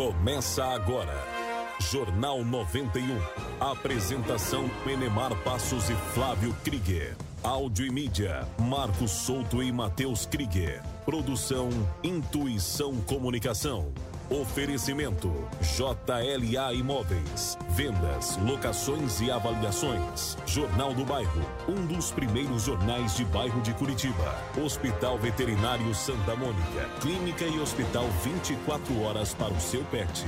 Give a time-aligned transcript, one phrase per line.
[0.00, 1.12] Começa agora.
[1.78, 3.20] Jornal 91.
[3.60, 7.14] Apresentação Enemar Passos e Flávio Krieger.
[7.42, 10.82] Áudio e mídia, Marcos Souto e Matheus Krieger.
[11.04, 11.68] Produção
[12.02, 13.92] Intuição Comunicação.
[14.30, 15.28] Oferecimento
[15.60, 17.58] JLA Imóveis.
[17.70, 20.38] Vendas, locações e avaliações.
[20.46, 24.38] Jornal do Bairro, um dos primeiros jornais de bairro de Curitiba.
[24.64, 26.88] Hospital Veterinário Santa Mônica.
[27.00, 30.24] Clínica e hospital 24 horas para o seu pet.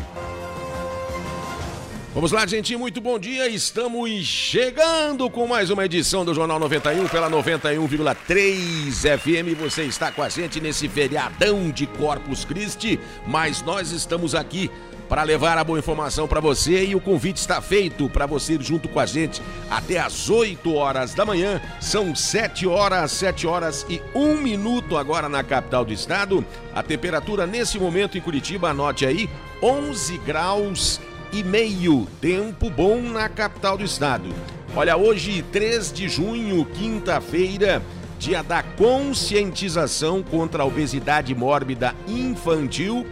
[2.14, 3.48] Vamos lá, gente, muito bom dia.
[3.48, 9.58] Estamos chegando com mais uma edição do Jornal 91 pela 91,3 FM.
[9.58, 14.70] Você está com a gente nesse feriadão de Corpus Christi, mas nós estamos aqui
[15.08, 18.62] para levar a boa informação para você e o convite está feito para você ir
[18.62, 19.40] junto com a gente
[19.70, 21.62] até às 8 horas da manhã.
[21.80, 26.44] São 7 horas, 7 horas e 1 minuto agora na capital do estado.
[26.74, 29.30] A temperatura nesse momento em Curitiba, anote aí,
[29.62, 31.00] 11 graus
[31.32, 32.06] e meio.
[32.20, 34.28] Tempo bom na capital do estado.
[34.76, 37.82] Olha, hoje, 3 de junho, quinta-feira,
[38.18, 43.06] dia da conscientização contra a obesidade mórbida infantil,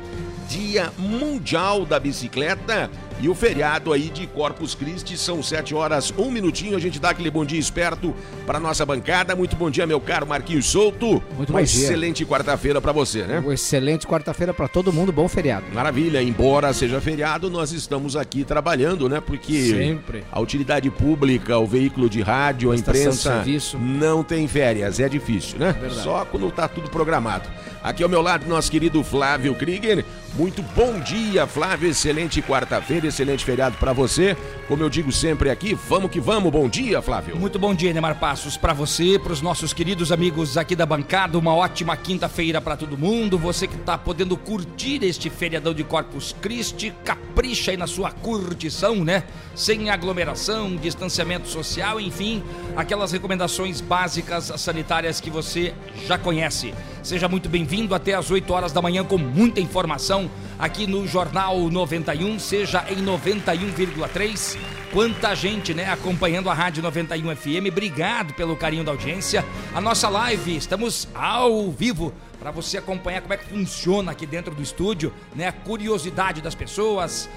[0.49, 2.91] dia mundial da bicicleta
[3.21, 6.77] e o feriado aí de Corpus Christi são 7 horas, um minutinho.
[6.77, 8.15] A gente dá aquele bom dia esperto
[8.47, 9.37] para nossa bancada.
[9.37, 11.23] Muito bom dia, meu caro Marquinhos Souto.
[11.37, 11.85] Muito Uma bom dia.
[11.85, 13.39] excelente quarta-feira para você, né?
[13.41, 15.67] Uma excelente quarta-feira para todo mundo, bom feriado.
[15.73, 19.21] Maravilha, embora seja feriado, nós estamos aqui trabalhando, né?
[19.21, 20.25] Porque Sempre.
[20.33, 23.45] a utilidade pública, o veículo de rádio, a imprensa
[23.79, 25.73] não tem férias, é difícil, né?
[25.73, 26.03] Verdade.
[26.03, 27.49] Só quando tá tudo programado.
[27.83, 30.05] Aqui ao meu lado, nosso querido Flávio Krieger.
[30.35, 31.89] Muito bom dia, Flávio.
[31.89, 34.37] Excelente quarta-feira, excelente feriado para você.
[34.67, 36.51] Como eu digo sempre aqui, vamos que vamos.
[36.51, 37.37] Bom dia, Flávio.
[37.37, 41.39] Muito bom dia, Neymar Passos, para você, para os nossos queridos amigos aqui da bancada.
[41.39, 43.39] Uma ótima quinta-feira para todo mundo.
[43.39, 49.05] Você que está podendo curtir este feriadão de Corpus Christi, capricha aí na sua curtição,
[49.05, 49.25] né?
[49.55, 52.43] Sem aglomeração, distanciamento social, enfim,
[52.77, 55.75] aquelas recomendações básicas sanitárias que você
[56.07, 56.73] já conhece.
[57.03, 61.71] Seja muito bem-vindo até às 8 horas da manhã com muita informação aqui no Jornal
[61.71, 64.59] 91, seja em 91,3
[64.93, 67.69] Quanta gente, né, acompanhando a Rádio 91 FM.
[67.69, 69.45] Obrigado pelo carinho da audiência.
[69.73, 74.53] A nossa live, estamos ao vivo para você acompanhar como é que funciona aqui dentro
[74.53, 77.31] do estúdio, né, a curiosidade das pessoas.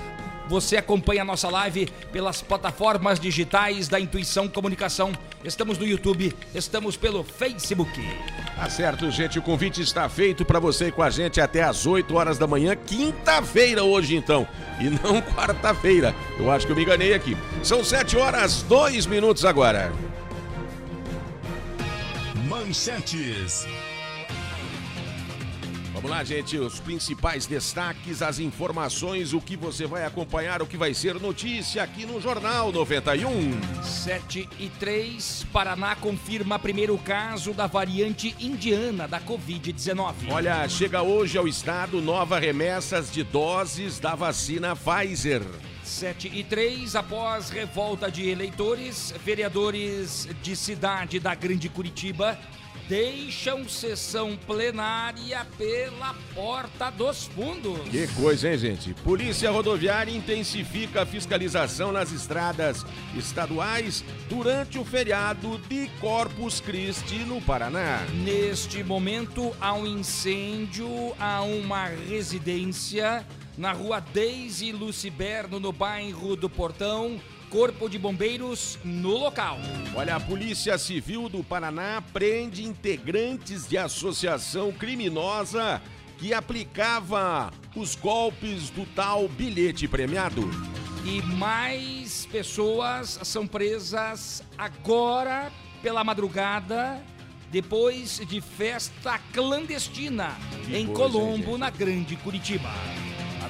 [0.48, 5.14] Você acompanha a nossa live pelas plataformas digitais da Intuição Comunicação.
[5.44, 7.92] Estamos no YouTube, estamos pelo Facebook.
[8.56, 9.40] Tá certo, gente.
[9.40, 12.46] O convite está feito para você ir com a gente até às 8 horas da
[12.46, 14.48] manhã, quinta-feira hoje, então.
[14.80, 16.14] E não quarta-feira.
[16.38, 17.38] Eu acho que eu me enganei aqui.
[17.64, 19.94] São 7 horas, 2 minutos agora.
[22.48, 23.66] Manchetes.
[26.03, 26.58] Vamos lá, gente.
[26.58, 31.81] Os principais destaques, as informações, o que você vai acompanhar, o que vai ser notícia
[31.81, 33.81] aqui no Jornal 91.
[33.81, 40.30] 7 e 3, Paraná confirma primeiro caso da variante indiana da Covid-19.
[40.30, 45.42] Olha, chega hoje ao estado nova remessas de doses da vacina Pfizer.
[45.86, 52.38] 7 e 3, após revolta de eleitores, vereadores de cidade da Grande Curitiba
[52.88, 57.79] deixam sessão plenária pela porta dos fundos.
[57.89, 58.94] Que coisa, hein, gente?
[58.95, 62.85] Polícia Rodoviária intensifica a fiscalização nas estradas
[63.16, 68.05] estaduais durante o feriado de Corpus Christi, no Paraná.
[68.23, 70.89] Neste momento, há um incêndio
[71.19, 73.25] a uma residência
[73.57, 77.19] na rua Deise Luciberno, no bairro do Portão.
[77.53, 79.59] Corpo de Bombeiros no local.
[79.96, 85.80] Olha, a Polícia Civil do Paraná prende integrantes de associação criminosa
[86.18, 90.50] que aplicava os golpes do tal bilhete premiado.
[91.06, 97.03] E mais pessoas são presas agora pela madrugada,
[97.52, 100.36] depois de festa clandestina
[100.66, 102.72] Que em Colombo, na Grande Curitiba.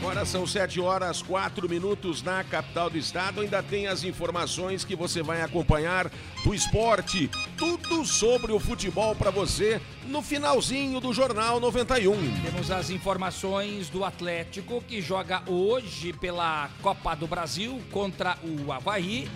[0.03, 3.39] Agora são 7 horas 4 minutos na capital do estado.
[3.39, 6.11] Ainda tem as informações que você vai acompanhar
[6.43, 7.31] do esporte.
[7.57, 12.17] Tudo sobre o futebol para você no finalzinho do Jornal 91.
[12.41, 19.29] Temos as informações do Atlético que joga hoje pela Copa do Brasil contra o Havaí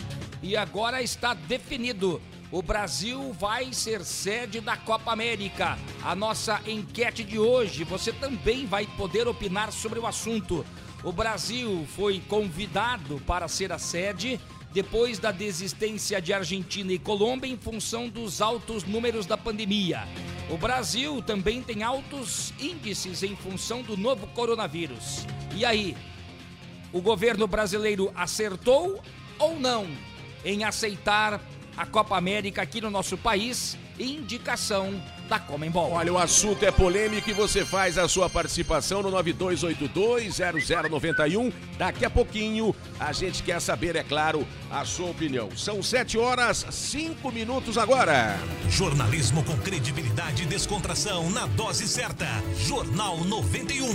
[0.43, 2.21] e agora está definido.
[2.49, 5.77] O Brasil vai ser sede da Copa América.
[6.01, 10.65] A nossa enquete de hoje, você também vai poder opinar sobre o assunto.
[11.03, 14.39] O Brasil foi convidado para ser a sede
[14.71, 20.07] depois da desistência de Argentina e Colômbia em função dos altos números da pandemia.
[20.49, 25.25] O Brasil também tem altos índices em função do novo coronavírus.
[25.53, 25.97] E aí,
[26.93, 29.01] o governo brasileiro acertou
[29.37, 29.85] ou não
[30.45, 31.41] em aceitar
[31.77, 33.77] a Copa América aqui no nosso país?
[33.99, 35.91] Indicação da Comembol.
[35.91, 41.51] Olha, o assunto é polêmico e você faz a sua participação no 92820091.
[41.77, 45.49] Daqui a pouquinho a gente quer saber, é claro, a sua opinião.
[45.55, 48.39] São 7 horas, 5 minutos agora.
[48.69, 52.27] Jornalismo com credibilidade e descontração na dose certa.
[52.57, 53.87] Jornal 91.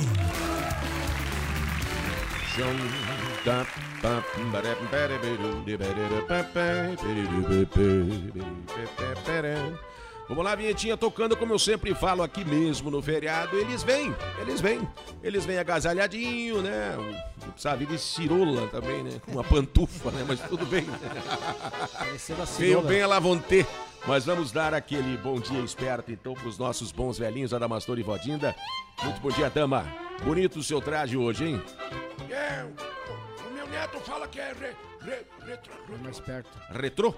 [10.29, 13.57] Vamos lá, vinhetinha tocando como eu sempre falo aqui mesmo no feriado.
[13.57, 14.89] Eles vêm, eles vêm.
[15.23, 16.97] Eles vêm agasalhadinho, né?
[17.57, 19.21] Sabe, de cirola também, né?
[19.25, 20.25] Com uma pantufa, né?
[20.27, 20.87] Mas tudo bem.
[22.47, 22.89] Cirola.
[22.89, 23.67] bem a Lavonte.
[24.07, 28.03] Mas vamos dar aquele bom dia esperto então para os nossos bons velhinhos, Adamastor e
[28.03, 28.55] Vodinda.
[29.05, 29.85] Muito bom dia, dama.
[30.25, 31.63] Bonito o seu traje hoje, hein?
[32.31, 33.32] É, o meu
[33.73, 35.73] neto fala que é re, re, retro,
[36.03, 36.51] Mais perto.
[36.71, 37.15] Retrô?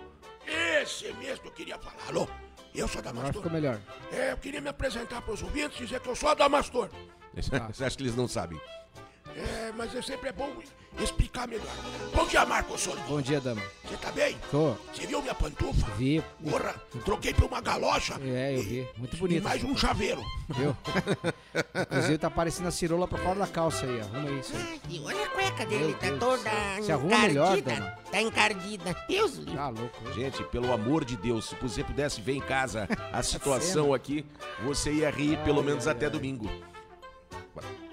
[0.46, 2.06] Esse mesmo que eu queria falar.
[2.08, 2.28] Alô,
[2.74, 3.42] eu sou Agora Damastor.
[3.42, 3.80] ficou melhor.
[4.12, 6.88] É, eu queria me apresentar para os ouvintes e dizer que eu sou Damastor.
[7.34, 8.60] Você acha que eles não sabem?
[9.36, 10.52] É, mas é sempre é bom
[11.00, 11.66] explicar melhor.
[12.14, 13.00] Bom dia, Marcos Souza.
[13.08, 13.60] Bom dia, dama.
[13.84, 14.36] Você tá bem?
[14.48, 14.74] Tô.
[14.94, 15.90] Você viu minha pantufa?
[15.96, 16.22] Vi.
[16.48, 16.72] Porra,
[17.04, 18.14] troquei por uma galocha.
[18.22, 18.88] É, eu e- vi.
[18.96, 19.42] Muito E bonito.
[19.42, 20.22] mais um chaveiro.
[20.50, 20.76] Viu?
[21.82, 24.04] Inclusive tá parecendo a cirola pra fora da calça aí, ó.
[24.16, 24.80] Arruma isso aí.
[24.88, 26.50] Ai, olha a cueca dele, Meu tá Deus toda.
[26.82, 27.74] Se arruma melhor, encardida.
[27.74, 27.98] dona.
[28.12, 28.96] tá encardida.
[29.08, 29.54] Deus livre.
[29.56, 29.98] Tá louco.
[30.06, 30.12] hein?
[30.14, 34.24] Gente, pelo amor de Deus, se você pudesse ver em casa a situação aqui,
[34.62, 36.12] você ia rir pelo Ai, menos ai, até ai.
[36.12, 36.48] domingo.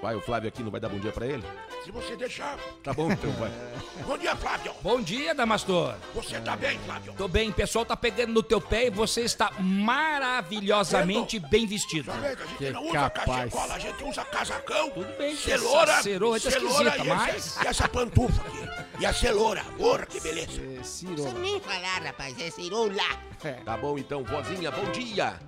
[0.02, 1.44] Vai, o Flávio aqui não vai dar bom dia pra ele?
[1.84, 2.58] Se você deixar.
[2.84, 3.52] Tá bom, então vai.
[4.06, 4.74] Bom dia, Flávio.
[4.82, 5.96] Bom dia, Damastor.
[6.16, 7.14] Você tá bem, Flávio?
[7.18, 12.12] Tô bem, o pessoal tá pegando no teu pé e você está maravilhosamente bem vestido.
[12.12, 14.90] Que a gente Que não usa cachecola, a gente usa casacão.
[14.92, 15.92] Tudo bem, Celoura.
[15.92, 19.02] essa ceroa tá esquisita, e essa- mas- E essa pantufa aqui.
[19.02, 19.64] E a cenoura.
[19.78, 20.62] Porra, que beleza.
[20.62, 21.16] É, Não cirola.
[21.16, 22.40] precisa nem falar, rapaz.
[22.40, 23.04] É cirola.
[23.66, 25.40] Tá bom então, vozinha, bom dia.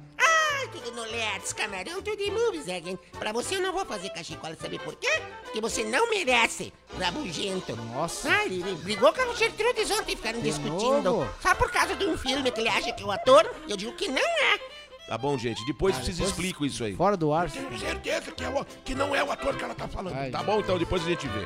[0.96, 2.98] No Let's, camarão, tudo em movies, é, hein?
[3.20, 5.10] Pra você eu não vou fazer cachicola, sabe por quê?
[5.44, 7.76] Porque você não merece, rabugento.
[7.76, 8.30] Nossa.
[8.30, 11.02] Ai, ele brigou com a Gertrudes ontem, ficaram De discutindo.
[11.02, 11.30] novo?
[11.42, 13.92] Só por causa de um filme que ele acha que é o ator, eu digo
[13.94, 14.60] que não é.
[15.08, 16.96] Tá bom, gente, depois Ah, vocês depois- explicam isso aí.
[16.96, 17.52] Fora do ar.
[17.52, 20.16] Tenho certeza que, é o, que não é o ator que ela tá falando.
[20.16, 20.32] Ai.
[20.32, 21.46] Tá bom, então depois a gente vê.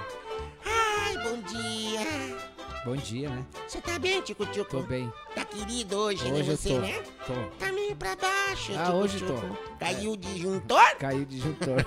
[0.66, 2.38] Ai, bom dia.
[2.86, 3.44] Bom dia, né?
[3.68, 4.70] Você tá bem, Tico Tico?
[4.70, 5.12] Tô bem.
[5.36, 6.80] Tá querido hoje, né, Hoje eu você, tô.
[6.80, 7.04] né?
[7.26, 7.34] Tô.
[7.66, 9.58] Tá meio pra baixo, Ah, Tico hoje tô.
[9.80, 10.96] Caiu de juntor?
[11.00, 11.86] Caiu de juntor.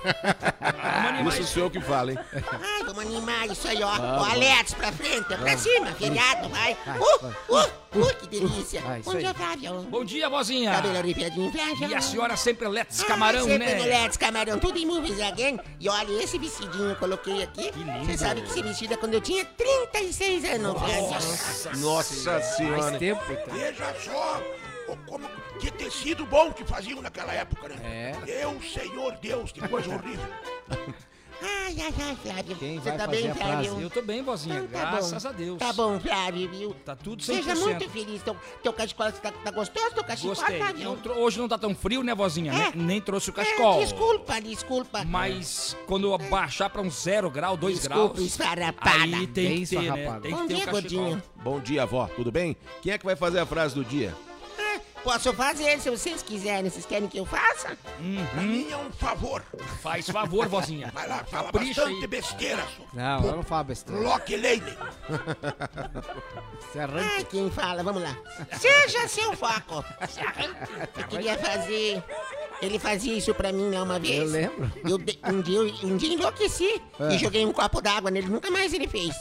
[1.38, 2.18] Isso sou eu que falo, hein?
[2.32, 3.90] Ai, vamos animar isso aí, ó.
[3.96, 4.26] Vamos.
[4.28, 6.76] Ó, Alex, pra frente, pra cima, feriado, vai.
[6.86, 7.32] Vai, Uh, vai.
[7.64, 8.80] uh, uh, que delícia.
[8.80, 9.18] Vai, Bom aí.
[9.18, 9.72] dia, Flávio.
[9.90, 10.70] Bom dia, vozinha.
[10.72, 11.88] Cabelo arrepiadinho, Flávio.
[11.88, 14.02] E a senhora sempre Let's Ah, Camarão, sempre no né?
[14.02, 15.58] Let's Camarão, tudo em movies again.
[15.80, 17.70] E olha, esse vestidinho eu coloquei aqui.
[17.76, 18.06] lindo.
[18.06, 21.78] Você sabe que esse vestido é quando eu tinha 36 anos, Flávio.
[21.80, 22.98] Nossa Mais senhora.
[22.98, 23.54] tempo, então.
[23.54, 24.40] Veja só
[24.88, 25.28] o- como,
[25.60, 28.14] que tecido bom que faziam naquela época, né?
[28.26, 28.44] É.
[28.44, 30.26] Eu, Senhor Deus, que coisa horrível.
[31.42, 32.56] Ai, ai, ai, Flávio.
[32.56, 33.80] Quem Você vai tá fazer bem, a Flávio?
[33.80, 35.28] Eu tô bem, vozinha, Então tá graças bom.
[35.28, 35.58] a Deus.
[35.58, 36.74] Tá bom, Flávio, viu?
[36.84, 37.24] Tá tudo 100%.
[37.24, 38.22] Seja muito feliz.
[38.22, 40.58] Teu, teu cachecol tá, tá gostoso, teu cachecol, Gostei.
[40.58, 40.98] Flávio?
[41.02, 42.52] Não Hoje não tá tão frio, né, vozinha?
[42.52, 42.76] É.
[42.76, 43.80] Nem, nem trouxe o cachecol.
[43.80, 45.04] É, desculpa, desculpa.
[45.06, 49.02] Mas quando eu baixar pra uns 0 grau, 2 Desculpa, graus, esfarrapada.
[49.02, 50.20] aí tem Bem que ter, né?
[50.20, 50.82] Tem que Bom ter dia, o cachecol.
[50.82, 51.22] Godinho.
[51.36, 52.54] Bom dia, avó, tudo bem?
[52.82, 54.14] Quem é que vai fazer a frase do dia?
[55.02, 56.70] Posso fazer se vocês quiserem.
[56.70, 57.76] Vocês querem que eu faça?
[58.32, 59.42] Pra mim é um favor.
[59.82, 60.90] Faz favor, vozinha.
[60.92, 62.06] Vai lá, fala Capricha bastante aí.
[62.06, 62.82] besteira, só.
[62.92, 64.00] Não, eu não falo besteira.
[64.00, 64.76] Loki Lane.
[66.78, 67.10] Arranca.
[67.16, 67.82] Ai, quem fala?
[67.82, 68.16] Vamos lá.
[68.58, 69.84] Seja seu foco.
[70.96, 72.02] Eu queria fazer...
[72.62, 74.18] Ele fazia isso pra mim uma vez.
[74.18, 74.70] Eu lembro.
[74.86, 77.14] Eu de- um, dia, eu- um dia enlouqueci É.
[77.14, 78.28] e joguei um copo d'água nele.
[78.28, 79.16] Nunca mais ele fez.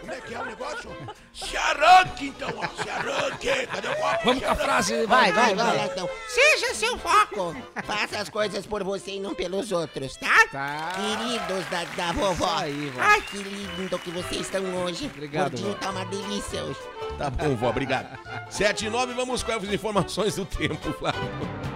[0.00, 0.90] Como é que é o negócio?
[1.32, 2.82] Se arranque, então, ó.
[2.82, 3.66] Se arranque.
[3.68, 4.18] Cadê o copo?
[4.22, 4.64] Vamos Se com a arranque.
[4.64, 4.97] frase.
[5.06, 5.76] Vai, vai, vai.
[5.76, 6.08] lá, então.
[6.28, 7.54] Seja seu foco.
[7.84, 10.46] Faça as coisas por você e não pelos outros, tá?
[10.50, 10.92] Tá.
[10.96, 12.46] Queridos da, da vovó.
[12.46, 13.00] Isso aí, vó.
[13.00, 15.06] Ai, que lindo que vocês estão hoje.
[15.06, 16.78] Obrigado, Gordinho tá uma delícia hoje.
[17.18, 18.16] Tá bom, vó, obrigado.
[18.48, 21.20] 7 e 9, vamos com as informações do tempo, Flávio.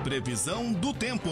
[0.04, 1.28] Previsão do tempo.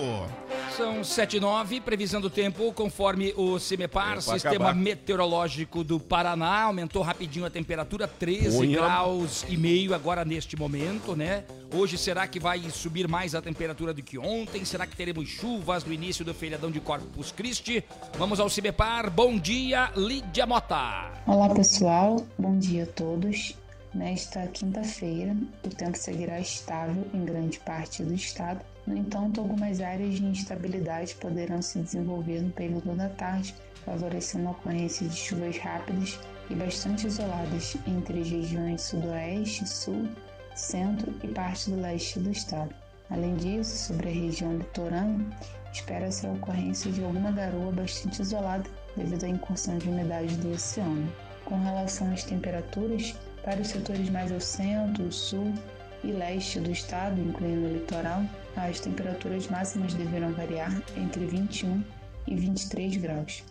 [0.77, 4.75] São 7 e 9, previsão do tempo, conforme o CIMEPAR, É, Sistema acabar.
[4.75, 8.79] Meteorológico do Paraná, aumentou rapidinho a temperatura, 13 Punha.
[8.79, 11.45] graus e meio agora neste momento, né?
[11.73, 14.65] Hoje será que vai subir mais a temperatura do que ontem?
[14.65, 17.85] Será que teremos chuvas no início do feriadão de Corpus Christi?
[18.19, 21.11] Vamos ao CIMEPAR, bom dia, Lídia Mota.
[21.27, 23.55] Olá pessoal, bom dia a todos.
[23.93, 28.61] Nesta quinta-feira, o tempo seguirá estável em grande parte do estado.
[28.87, 33.53] No entanto, algumas áreas de instabilidade poderão se desenvolver no período da tarde,
[33.85, 40.09] favorecendo a ocorrência de chuvas rápidas e bastante isoladas entre as regiões sudoeste, sul,
[40.55, 42.73] centro e parte do leste do estado.
[43.11, 45.27] Além disso, sobre a região litorânea,
[45.73, 51.13] espera-se a ocorrência de alguma garoa bastante isolada devido à incursão de umidade do oceano.
[51.45, 55.55] Com relação às temperaturas, para os setores mais ao centro, sul
[56.03, 58.23] e leste do estado, incluindo o litoral,
[58.57, 61.83] as temperaturas máximas deverão variar entre 21
[62.27, 63.43] e 23 graus.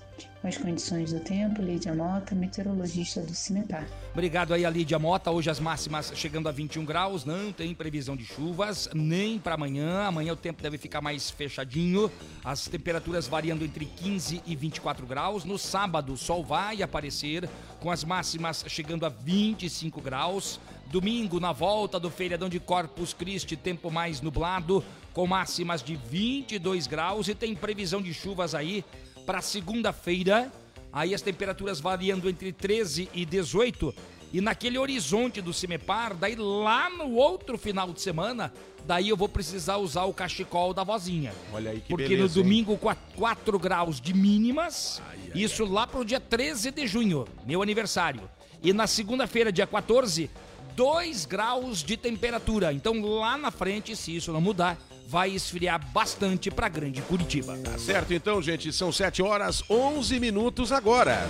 [0.42, 3.86] Com as condições do tempo, Lídia Mota, meteorologista do CIMEPAR.
[4.14, 5.30] Obrigado aí a Lídia Mota.
[5.30, 10.04] Hoje as máximas chegando a 21 graus, não tem previsão de chuvas, nem para amanhã.
[10.04, 12.10] Amanhã o tempo deve ficar mais fechadinho.
[12.42, 15.44] As temperaturas variando entre 15 e 24 graus.
[15.44, 17.50] No sábado, o sol vai aparecer
[17.82, 20.58] com as máximas chegando a 25 graus.
[20.86, 26.88] Domingo, na volta do feriadão de Corpus Christi, tempo mais nublado, com máximas de 22
[26.88, 28.86] graus e tem previsão de chuvas aí
[29.30, 30.52] para segunda-feira.
[30.92, 33.94] Aí as temperaturas variando entre 13 e 18.
[34.34, 38.52] E naquele horizonte do Cimepar, daí lá no outro final de semana,
[38.88, 41.32] daí eu vou precisar usar o cachecol da vozinha.
[41.54, 42.76] Olha aí que Porque beleza, no domingo,
[43.16, 45.00] 4 graus de mínimas.
[45.36, 48.28] isso lá pro dia 13 de junho, meu aniversário.
[48.64, 50.28] E na segunda-feira, dia 14,
[50.76, 52.74] 2 graus de temperatura.
[52.74, 54.76] Então lá na frente, se isso não mudar,
[55.10, 57.58] vai esfriar bastante pra grande Curitiba.
[57.58, 61.28] Tá certo então, gente, são 7 horas 11 minutos agora.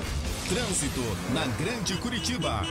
[0.50, 1.00] Trânsito
[1.34, 2.62] na Grande Curitiba.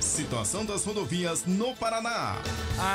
[0.00, 2.36] Situação das rodovias no Paraná.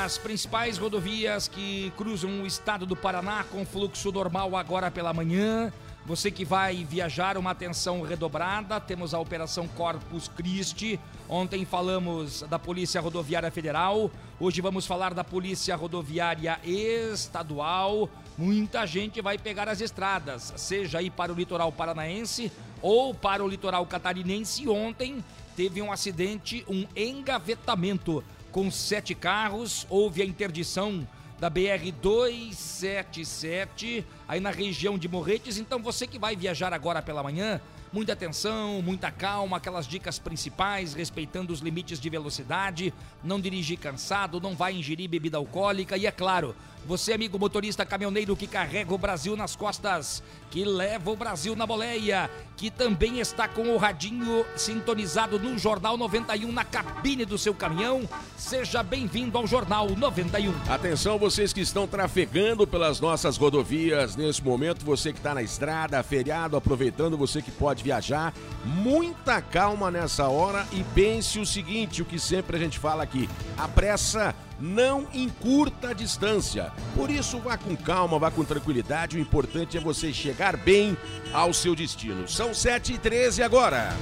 [0.03, 5.71] As principais rodovias que cruzam o estado do Paraná com fluxo normal agora pela manhã.
[6.05, 8.79] Você que vai viajar, uma atenção redobrada.
[8.79, 10.99] Temos a Operação Corpus Christi.
[11.27, 14.09] Ontem falamos da Polícia Rodoviária Federal.
[14.39, 18.09] Hoje vamos falar da Polícia Rodoviária Estadual.
[18.39, 22.49] Muita gente vai pegar as estradas, seja aí para o litoral paranaense
[22.81, 24.65] ou para o litoral catarinense.
[24.69, 25.21] Ontem
[25.57, 29.85] teve um acidente, um engavetamento com sete carros.
[29.89, 31.05] Houve a interdição
[31.37, 35.57] da BR 277 aí na região de Morretes.
[35.57, 37.59] Então você que vai viajar agora pela manhã,
[37.91, 44.39] muita atenção, muita calma, aquelas dicas principais, respeitando os limites de velocidade, não dirigir cansado,
[44.39, 46.55] não vai ingerir bebida alcoólica e é claro,
[46.85, 51.65] você amigo motorista caminhoneiro que carrega o Brasil nas costas, que leva o Brasil na
[51.65, 57.53] boleia, que também está com o radinho sintonizado no Jornal 91 na cabine do seu
[57.53, 58.07] caminhão,
[58.37, 60.53] seja bem-vindo ao Jornal 91.
[60.67, 66.01] Atenção, vocês que estão trafegando pelas nossas rodovias nesse momento, você que está na estrada,
[66.01, 68.33] feriado, aproveitando, você que pode viajar,
[68.65, 73.29] muita calma nessa hora e pense o seguinte, o que sempre a gente fala aqui,
[73.57, 76.71] a pressa não encurta a distância.
[76.95, 79.17] Por isso, vá com calma, vá com tranquilidade.
[79.17, 80.97] O importante é você chegar bem
[81.33, 82.27] ao seu destino.
[82.27, 83.95] São 7 e 13 agora.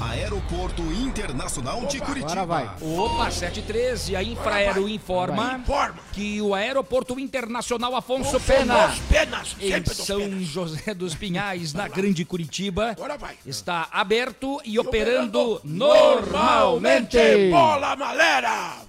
[0.00, 2.32] Aeroporto Internacional de Curitiba.
[2.32, 2.70] Agora vai.
[2.80, 5.94] Opa, 713, a Infraero informa Informa.
[6.12, 10.42] que o Aeroporto Internacional Afonso Pena, Penas, em São penas.
[10.44, 13.34] José dos Pinhais, na Grande Curitiba, Agora vai.
[13.46, 17.18] está aberto e operando Operando normalmente.
[17.50, 18.85] Bola malera!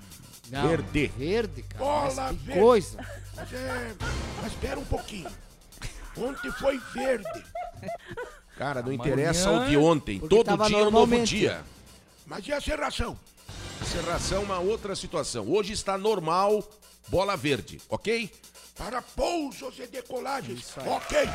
[0.49, 1.11] Não, Verde.
[1.17, 1.83] Verde, cara.
[1.83, 2.61] Bola Mas que verde.
[2.61, 3.05] coisa.
[3.35, 3.95] Mas, é,
[4.41, 5.29] mas espera um pouquinho.
[6.17, 7.43] Ontem foi verde.
[8.57, 10.19] Cara, não interessa o de ontem.
[10.19, 11.63] Todo dia é um novo dia.
[12.25, 13.17] Mas e a serração?
[13.85, 15.47] Serração é uma outra situação.
[15.47, 16.67] Hoje está normal,
[17.07, 18.31] bola verde, ok?
[18.75, 20.73] Para pousos e decolagens.
[20.77, 21.29] Ok.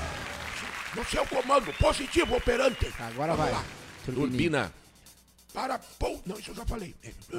[0.97, 2.93] No seu comando, positivo operante.
[2.99, 3.53] Agora Vamos vai.
[3.53, 3.65] lá.
[4.05, 4.73] Turbina.
[5.53, 6.21] Para pou...
[6.25, 6.95] Não, isso eu já falei.
[7.03, 7.37] O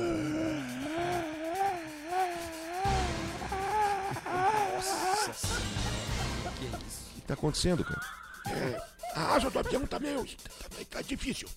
[7.13, 8.01] que está acontecendo, cara?
[8.49, 8.81] É,
[9.15, 10.23] a asa do avião tá meio...
[10.25, 11.49] Tá, tá difícil.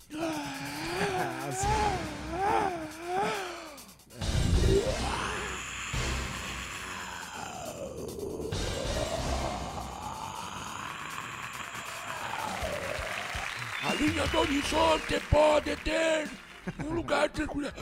[13.82, 16.45] A linha do horizonte pode ter
[16.84, 17.72] um lugar tranquilo.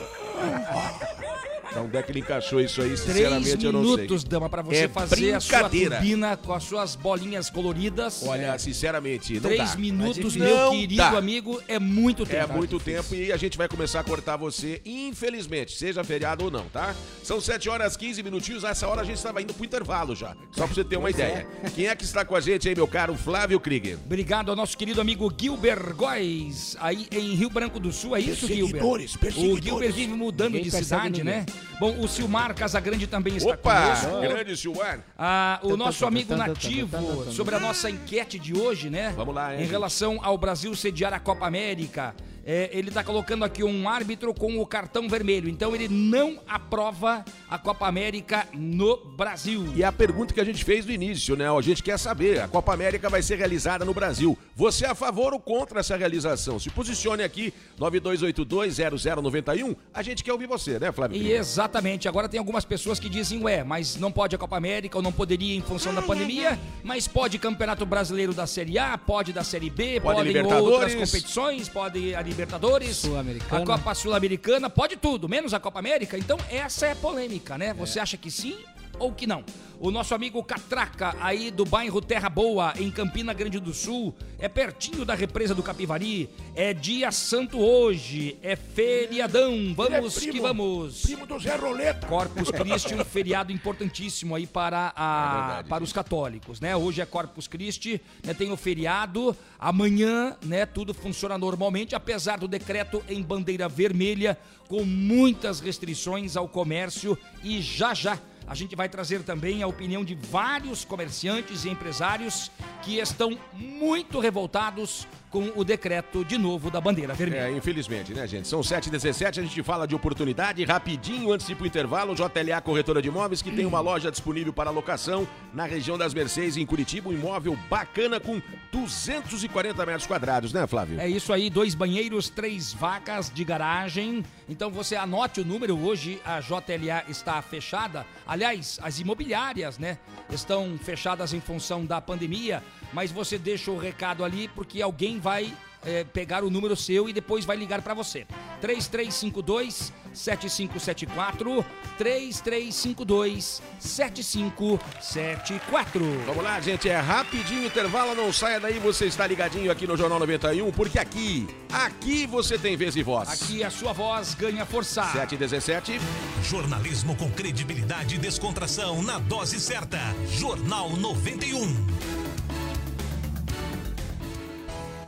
[1.69, 2.87] Então, onde é que ele encaixou isso aí?
[2.89, 4.29] Três Sinceramente, eu não minutos, sei.
[4.29, 8.23] dama, pra você É fazer a sua turbina com as suas bolinhas coloridas.
[8.25, 9.77] Olha, sinceramente, não Três dá.
[9.77, 11.17] minutos, Não meu querido dá.
[11.17, 12.53] amigo, é muito tempo.
[12.53, 16.51] É muito tempo e a gente vai começar a cortar você, infelizmente, seja feriado ou
[16.51, 16.95] não, tá?
[17.23, 20.65] São 7 horas 15 minutinhos, nessa hora a gente estava indo pro intervalo já, só
[20.65, 21.47] pra você ter uma ideia.
[21.73, 23.97] Quem é que está com a gente aí, meu caro Flávio Krieger?
[24.05, 28.47] Obrigado ao nosso querido amigo Gilber Góes, aí em Rio Branco do Sul, é isso,
[28.47, 28.65] Gilber?
[28.81, 29.63] Perseguidores, O perseguidores.
[29.65, 31.23] Gilber vive mudando Ninguém de cidade, ninguém.
[31.23, 31.45] né?
[31.79, 34.21] Bom, o Silmar Casagrande também está Opa, conosco.
[34.21, 34.99] grande Silmar.
[35.17, 39.13] Ah, o nosso amigo nativo, sobre a nossa enquete de hoje, né?
[39.15, 42.15] Vamos lá, hein, Em relação ao Brasil sediar a Copa América.
[42.47, 45.49] É, ele tá colocando aqui um árbitro com o cartão vermelho.
[45.49, 49.65] Então ele não aprova a Copa América no Brasil.
[49.75, 51.49] E a pergunta que a gente fez no início, né?
[51.49, 54.37] A gente quer saber, a Copa América vai ser realizada no Brasil.
[54.55, 56.59] Você é a favor ou contra essa realização?
[56.59, 59.75] Se posicione aqui, 92820091.
[59.93, 61.17] A gente quer ouvir você, né, Flávio?
[61.19, 64.97] E exatamente, agora tem algumas pessoas que dizem, ué, mas não pode a Copa América
[64.97, 69.33] ou não poderia em função da pandemia, mas pode Campeonato Brasileiro da Série A, pode
[69.33, 70.73] da Série B, Pode podem Libertadores.
[70.73, 73.03] outras competições, pode a Libertadores,
[73.49, 76.17] a Copa Sul-Americana, pode tudo, menos a Copa América.
[76.17, 77.73] Então essa é a polêmica, né?
[77.73, 78.57] Você acha que sim
[78.99, 79.43] ou que não?
[79.77, 84.47] O nosso amigo Catraca, aí do bairro Terra Boa, em Campina Grande do Sul, é
[84.47, 90.39] pertinho da represa do Capivari, é dia santo hoje, é feriadão, é vamos primo- que
[90.39, 91.01] vamos.
[91.01, 92.07] Primo do Zé Roleta.
[92.07, 96.73] Corpus Christi, um feriado importantíssimo aí para, a, para os católicos, né?
[96.75, 98.33] Hoje é Corpus Christi, né?
[98.33, 100.65] tem o feriado, amanhã, né?
[100.65, 104.37] Tudo funciona normalmente, apesar do decreto em bandeira vermelha,
[104.69, 110.03] com muitas restrições ao comércio e já já a gente vai trazer também a opinião
[110.03, 112.51] de vários comerciantes e empresários
[112.83, 117.49] que estão muito revoltados com o decreto de novo da bandeira vermelha.
[117.49, 118.47] É, infelizmente, né, gente?
[118.47, 120.63] São 7h17, a gente fala de oportunidade.
[120.63, 124.53] Rapidinho, antes de ir pro intervalo, JLA Corretora de Imóveis, que tem uma loja disponível
[124.53, 127.09] para locação na região das Mercedes, em Curitiba.
[127.09, 131.01] Um imóvel bacana com 240 metros quadrados, né, Flávio?
[131.01, 134.23] É isso aí, dois banheiros, três vacas de garagem.
[134.47, 138.05] Então você anote o número, hoje a JLA está fechada.
[138.25, 139.97] Aliás, as imobiliárias, né,
[140.29, 145.51] estão fechadas em função da pandemia, mas você deixa o recado ali porque alguém vai
[145.83, 148.27] é, pegar o número seu e depois vai ligar para você.
[148.61, 151.65] 3352 7574
[151.97, 156.05] 3352 7574.
[156.27, 160.19] Vamos lá, gente, é rapidinho intervalo, não saia daí, você está ligadinho aqui no Jornal
[160.19, 163.29] 91, porque aqui, aqui você tem vez e voz.
[163.29, 165.11] Aqui a sua voz ganha força.
[165.11, 165.99] 7h17.
[166.43, 169.97] Jornalismo com credibilidade e descontração na dose certa.
[170.27, 172.24] Jornal 91.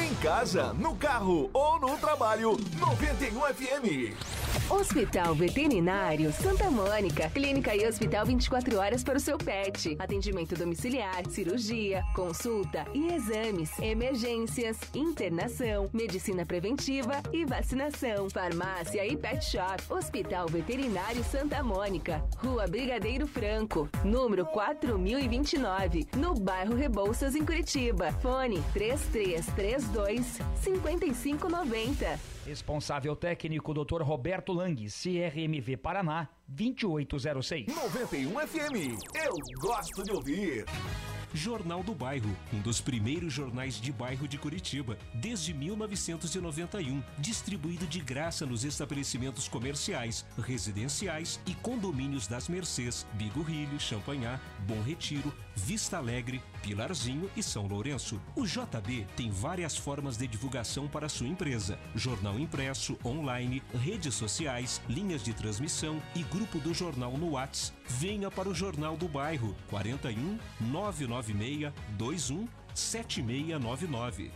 [0.00, 4.14] Em casa, no carro ou no trabalho, 91 FM.
[4.70, 7.28] Hospital Veterinário Santa Mônica.
[7.30, 9.96] Clínica e hospital 24 horas para o seu pet.
[9.98, 18.30] Atendimento domiciliar, cirurgia, consulta e exames, emergências, internação, medicina preventiva e vacinação.
[18.30, 19.82] Farmácia e pet shop.
[19.90, 22.22] Hospital Veterinário Santa Mônica.
[22.36, 28.12] Rua Brigadeiro Franco, número 4029, no bairro Rebouças, em Curitiba.
[28.20, 29.87] Fone 3332
[30.56, 32.20] 5590.
[32.46, 34.02] Responsável técnico Dr.
[34.02, 37.66] Roberto Lang, CRMV Paraná, 2806.
[37.66, 38.98] 91 FM.
[39.14, 40.64] Eu gosto de ouvir.
[41.34, 48.00] Jornal do Bairro, um dos primeiros jornais de bairro de Curitiba, desde 1991, distribuído de
[48.00, 56.40] graça nos estabelecimentos comerciais, residenciais e condomínios das Mercês, Bigorrilho, Champanhar, Bom Retiro, Vista Alegre,
[56.62, 58.20] Pilarzinho e São Lourenço.
[58.36, 64.80] O JB tem várias formas de divulgação para sua empresa: jornal impresso, online, redes sociais,
[64.88, 67.72] linhas de transmissão e grupo do jornal no Whats.
[67.88, 74.30] Venha para o Jornal do Bairro 41 996 21 7699.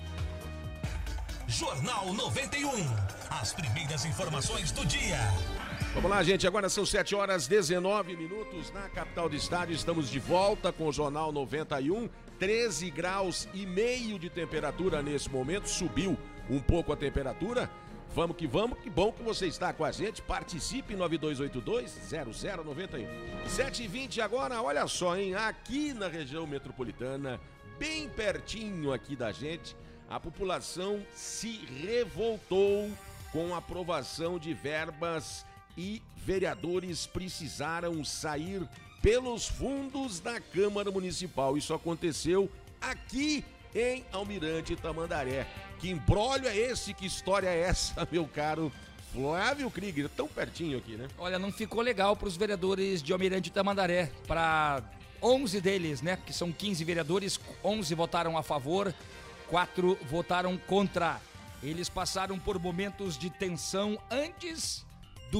[1.46, 2.70] Jornal 91.
[3.30, 5.18] As primeiras informações do dia.
[5.94, 6.46] Vamos lá, gente.
[6.46, 9.70] Agora são 7 horas 19 minutos na capital do estado.
[9.72, 12.08] Estamos de volta com o Jornal 91.
[12.38, 15.68] 13 graus e meio de temperatura nesse momento.
[15.68, 16.16] Subiu
[16.48, 17.68] um pouco a temperatura.
[18.14, 20.22] Vamos que vamos, que bom que você está com a gente.
[20.22, 23.06] Participe 9282-0091.
[23.46, 25.34] 7h20 agora, olha só, hein?
[25.34, 27.38] Aqui na região metropolitana,
[27.78, 29.76] bem pertinho aqui da gente,
[30.08, 32.90] a população se revoltou
[33.30, 35.44] com a aprovação de verbas
[35.76, 38.62] e vereadores precisaram sair
[39.00, 41.56] pelos fundos da Câmara Municipal.
[41.56, 45.46] Isso aconteceu aqui em Almirante Tamandaré.
[45.78, 46.94] Que embrólio é esse?
[46.94, 48.72] Que história é essa, meu caro
[49.12, 50.08] Flávio Krieger?
[50.08, 51.08] Tão pertinho aqui, né?
[51.18, 54.10] Olha, não ficou legal para os vereadores de Almirante Tamandaré.
[54.26, 54.82] Para
[55.20, 56.18] 11 deles, né?
[56.24, 58.94] Que são 15 vereadores, 11 votaram a favor,
[59.48, 61.20] 4 votaram contra.
[61.62, 64.84] Eles passaram por momentos de tensão antes,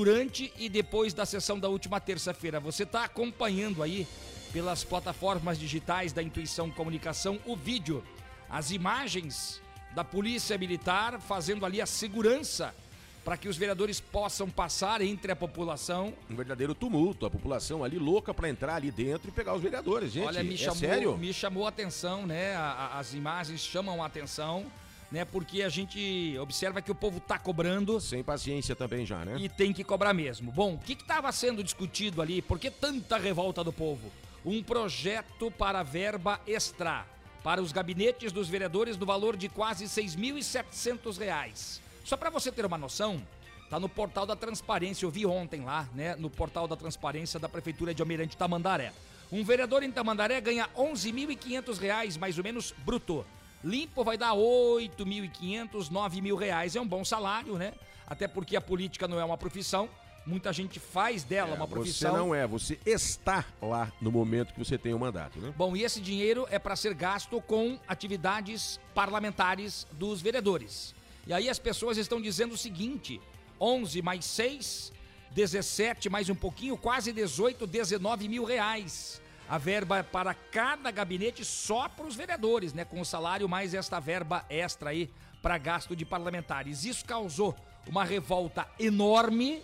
[0.02, 2.59] durante e depois da sessão da última terça-feira.
[2.59, 4.09] Você está acompanhando aí
[4.50, 8.02] pelas plataformas digitais da Intuição Comunicação o vídeo,
[8.48, 9.61] as imagens
[9.94, 12.74] da Polícia Militar fazendo ali a segurança
[13.22, 16.14] para que os vereadores possam passar entre a população.
[16.31, 20.11] Um verdadeiro tumulto, a população ali louca para entrar ali dentro e pegar os vereadores,
[20.11, 20.26] gente.
[20.26, 21.18] Olha, me é chamou, sério?
[21.18, 22.57] me chamou a atenção, né?
[22.57, 22.61] A-
[22.94, 24.64] a- as imagens chamam a atenção,
[25.12, 25.25] né?
[25.27, 28.01] Porque a gente observa que o povo tá cobrando.
[28.01, 29.37] Sem paciência também já, né?
[29.38, 30.51] E tem que cobrar mesmo.
[30.51, 32.40] Bom, o que estava sendo discutido ali?
[32.40, 34.11] Por que tanta revolta do povo?
[34.44, 37.07] Um projeto para verba extra
[37.44, 41.83] para os gabinetes dos vereadores no valor de quase 6.700 reais.
[42.05, 43.20] Só para você ter uma noção,
[43.68, 47.48] tá no portal da transparência, eu vi ontem lá, né, no portal da transparência da
[47.48, 48.92] prefeitura de Almirante Tamandaré.
[49.31, 53.25] Um vereador em Tamandaré ganha 11.500 reais, mais ou menos, bruto.
[53.64, 56.75] Limpo vai dar 8.500, 9 mil reais.
[56.77, 57.72] É um bom salário, né?
[58.07, 59.88] Até porque a política não é uma profissão.
[60.25, 62.16] Muita gente faz dela uma Você profissão.
[62.16, 65.53] não é, você está lá no momento que você tem o mandato, né?
[65.57, 70.94] Bom, e esse dinheiro é para ser gasto com atividades parlamentares dos vereadores.
[71.27, 73.20] E aí as pessoas estão dizendo o seguinte:
[73.61, 74.92] 11 mais 6,
[75.33, 79.20] 17 mais um pouquinho, quase 18, 19 mil reais.
[79.48, 82.85] A verba é para cada gabinete só para os vereadores, né?
[82.85, 85.11] Com o salário mais esta verba extra aí
[85.42, 86.85] para gasto de parlamentares.
[86.85, 87.55] Isso causou
[87.87, 89.62] uma revolta enorme.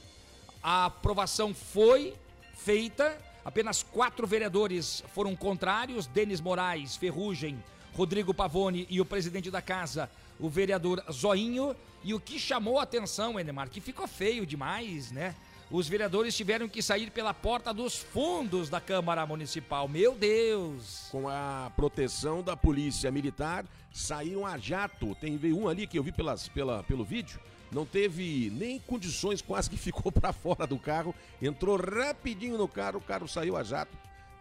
[0.63, 2.15] A aprovação foi
[2.55, 3.17] feita.
[3.45, 7.63] Apenas quatro vereadores foram contrários: Denis Moraes, Ferrugem,
[7.95, 11.75] Rodrigo Pavone e o presidente da casa, o vereador Zoinho.
[12.05, 15.35] E o que chamou a atenção, Enemar, que ficou feio demais, né?
[15.71, 19.87] Os vereadores tiveram que sair pela porta dos fundos da Câmara Municipal.
[19.87, 21.09] Meu Deus!
[21.11, 25.15] Com a proteção da polícia militar, saíram a jato.
[25.17, 27.39] Tem um ali que eu vi pelas, pela, pelo vídeo.
[27.71, 31.15] Não teve nem condições, quase que ficou para fora do carro.
[31.41, 33.95] Entrou rapidinho no carro, o carro saiu a jato.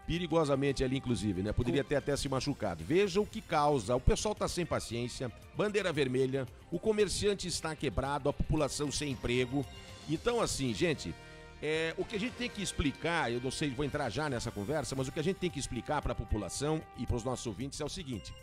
[0.06, 1.52] Perigosamente ali, inclusive, né?
[1.52, 2.86] Poderia ter até se machucado.
[2.86, 3.94] Veja o que causa.
[3.94, 9.66] O pessoal tá sem paciência, bandeira vermelha, o comerciante está quebrado, a população sem emprego.
[10.10, 11.14] Então, assim, gente,
[11.62, 14.52] é, o que a gente tem que explicar, eu não sei, vou entrar já nessa
[14.52, 17.24] conversa, mas o que a gente tem que explicar para a população e para os
[17.24, 18.34] nossos ouvintes é o seguinte: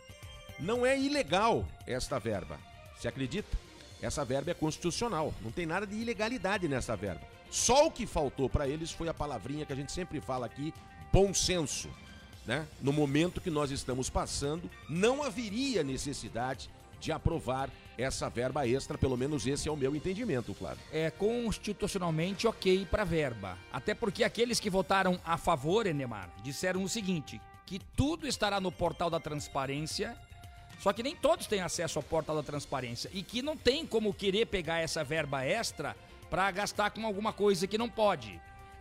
[0.58, 2.58] não é ilegal esta verba.
[2.96, 3.56] Você acredita?
[4.02, 5.32] Essa verba é constitucional.
[5.40, 7.22] Não tem nada de ilegalidade nessa verba.
[7.50, 10.74] Só o que faltou para eles foi a palavrinha que a gente sempre fala aqui,
[11.12, 11.88] bom senso.
[12.44, 12.66] Né?
[12.82, 16.68] No momento que nós estamos passando, não haveria necessidade
[17.00, 20.82] de aprovar essa verba extra, pelo menos esse é o meu entendimento, Flávio.
[20.92, 23.56] é constitucionalmente ok para verba.
[23.72, 28.72] Até porque aqueles que votaram a favor, Enemar, disseram o seguinte: que tudo estará no
[28.72, 30.16] portal da transparência.
[30.80, 34.12] Só que nem todos têm acesso ao portal da transparência e que não tem como
[34.12, 35.96] querer pegar essa verba extra
[36.28, 38.38] para gastar com alguma coisa que não pode.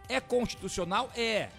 [0.09, 1.09] É constitucional?
[1.15, 1.49] É.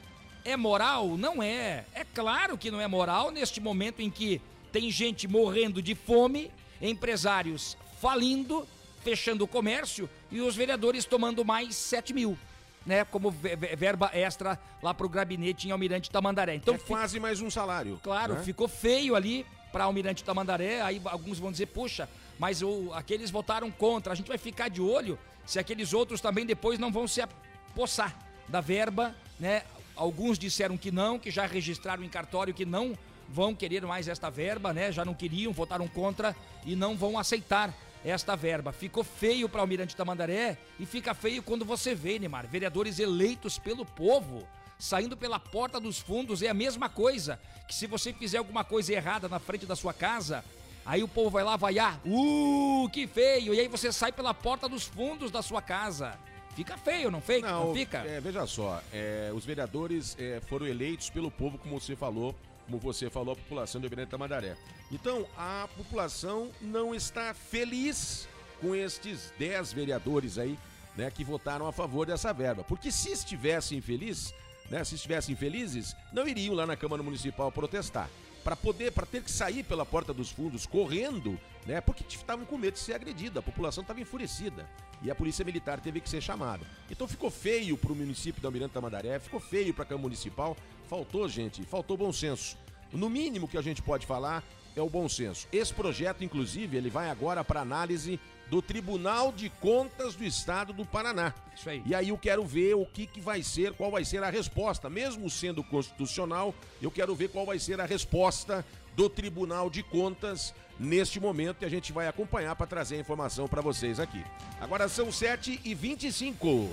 [0.45, 1.17] É moral?
[1.17, 1.87] Não é.
[1.95, 4.43] É claro que não é moral neste momento em que
[4.75, 6.51] tem gente morrendo de fome,
[6.83, 8.67] empresários falindo,
[9.05, 12.37] fechando o comércio e os vereadores tomando mais 7 mil,
[12.85, 13.05] né?
[13.05, 16.57] Como ve- ve- verba extra lá pro gabinete em Almirante Tamandaré.
[16.57, 18.01] Então é quase mais um salário.
[18.03, 18.43] Claro, né?
[18.43, 20.81] ficou feio ali para Almirante Tamandaré.
[20.81, 24.13] Aí alguns vão dizer, puxa, mas o, aqueles votaram contra.
[24.13, 28.13] A gente vai ficar de olho se aqueles outros também depois não vão se apossar
[28.49, 29.63] da verba, né?
[29.95, 32.99] Alguns disseram que não, que já registraram em cartório que não
[33.35, 34.93] vão querer mais esta verba, né?
[34.93, 38.71] Já não queriam, votaram contra e não vão aceitar esta verba.
[38.73, 43.85] Ficou feio para Almirante Tamandaré e fica feio quando você vê, Neymar, vereadores eleitos pelo
[43.85, 44.47] povo
[44.79, 48.93] saindo pela porta dos fundos é a mesma coisa que se você fizer alguma coisa
[48.93, 50.45] errada na frente da sua casa,
[50.87, 53.55] Aí o povo vai lá vaiar, uh, que feio.
[53.55, 56.19] E aí você sai pela porta dos fundos da sua casa.
[56.55, 57.99] Fica feio, não, feio, não, não fica?
[57.99, 62.35] É, veja só, é, os vereadores é, foram eleitos pelo povo, como você falou,
[62.65, 64.57] como você falou, a população do Emirante Tamandaré.
[64.91, 68.29] Então, a população não está feliz
[68.61, 70.59] com estes 10 vereadores aí,
[70.97, 72.65] né, que votaram a favor dessa verba.
[72.65, 74.33] Porque se estivessem felizes,
[74.71, 78.09] né, se estivessem felizes, não iriam lá na Câmara Municipal protestar
[78.45, 81.81] para poder, para ter que sair pela porta dos fundos correndo, né?
[81.81, 84.69] Porque estavam com medo de ser agredida, a população estava enfurecida
[85.03, 86.65] e a polícia militar teve que ser chamada.
[86.91, 90.55] Então ficou feio para o município da Almirante Tamandaré, ficou feio para a Câmara Municipal,
[90.87, 92.57] faltou gente, faltou bom senso.
[92.93, 94.45] No mínimo que a gente pode falar
[94.77, 95.49] é o bom senso.
[95.51, 100.85] Esse projeto, inclusive, ele vai agora para análise do Tribunal de Contas do Estado do
[100.85, 101.33] Paraná.
[101.57, 101.83] Isso aí.
[101.87, 104.91] E aí eu quero ver o que, que vai ser, qual vai ser a resposta.
[104.91, 110.55] Mesmo sendo constitucional, eu quero ver qual vai ser a resposta do Tribunal de Contas
[110.79, 114.25] neste momento e a gente vai acompanhar para trazer a informação para vocês aqui.
[114.61, 116.69] Agora são 7h25.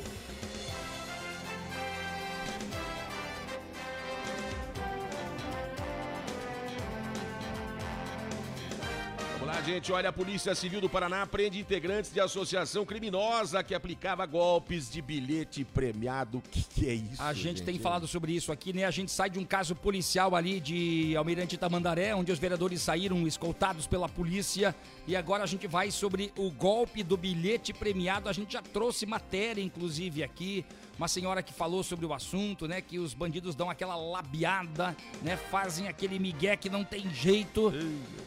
[9.66, 14.90] Gente, olha, a Polícia Civil do Paraná prende integrantes de associação criminosa que aplicava golpes
[14.90, 16.40] de bilhete premiado.
[16.40, 17.22] O que, que, é isso?
[17.22, 18.86] A gente, gente tem falado sobre isso aqui, né?
[18.86, 23.28] A gente sai de um caso policial ali de Almirante Tamandaré, onde os vereadores saíram
[23.28, 24.76] escoltados pela polícia.
[25.08, 28.30] E agora a gente vai sobre o golpe do bilhete premiado.
[28.30, 30.66] A gente já trouxe matéria, inclusive, aqui
[31.02, 32.80] uma senhora que falou sobre o assunto, né?
[32.80, 35.36] Que os bandidos dão aquela labiada, né?
[35.36, 37.74] Fazem aquele migué que não tem jeito.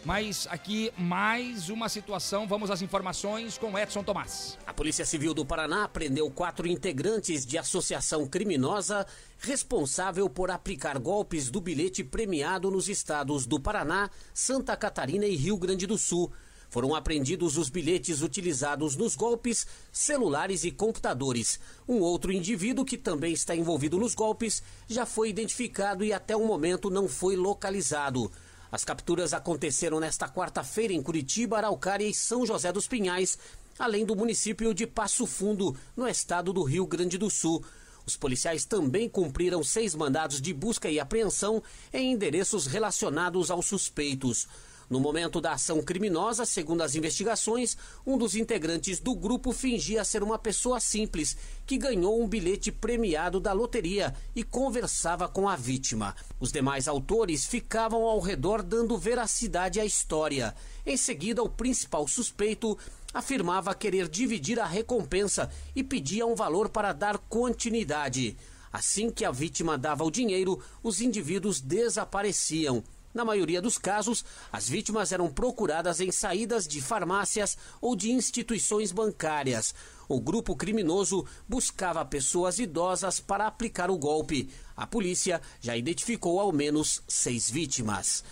[0.04, 2.48] Mas aqui mais uma situação.
[2.48, 4.58] Vamos às informações com Edson Tomás.
[4.66, 9.06] A Polícia Civil do Paraná prendeu quatro integrantes de associação criminosa
[9.38, 15.56] responsável por aplicar golpes do bilhete premiado nos estados do Paraná, Santa Catarina e Rio
[15.56, 16.32] Grande do Sul.
[16.74, 21.60] Foram apreendidos os bilhetes utilizados nos golpes, celulares e computadores.
[21.86, 26.44] Um outro indivíduo que também está envolvido nos golpes já foi identificado e até o
[26.44, 28.28] momento não foi localizado.
[28.72, 33.38] As capturas aconteceram nesta quarta-feira em Curitiba, Araucária e São José dos Pinhais,
[33.78, 37.64] além do município de Passo Fundo, no estado do Rio Grande do Sul.
[38.04, 44.48] Os policiais também cumpriram seis mandados de busca e apreensão em endereços relacionados aos suspeitos.
[44.88, 50.22] No momento da ação criminosa, segundo as investigações, um dos integrantes do grupo fingia ser
[50.22, 56.14] uma pessoa simples que ganhou um bilhete premiado da loteria e conversava com a vítima.
[56.38, 60.54] Os demais autores ficavam ao redor dando veracidade à história.
[60.84, 62.76] Em seguida, o principal suspeito
[63.12, 68.36] afirmava querer dividir a recompensa e pedia um valor para dar continuidade.
[68.72, 72.82] Assim que a vítima dava o dinheiro, os indivíduos desapareciam.
[73.14, 78.90] Na maioria dos casos, as vítimas eram procuradas em saídas de farmácias ou de instituições
[78.90, 79.72] bancárias.
[80.08, 84.50] O grupo criminoso buscava pessoas idosas para aplicar o golpe.
[84.76, 88.24] A polícia já identificou ao menos seis vítimas.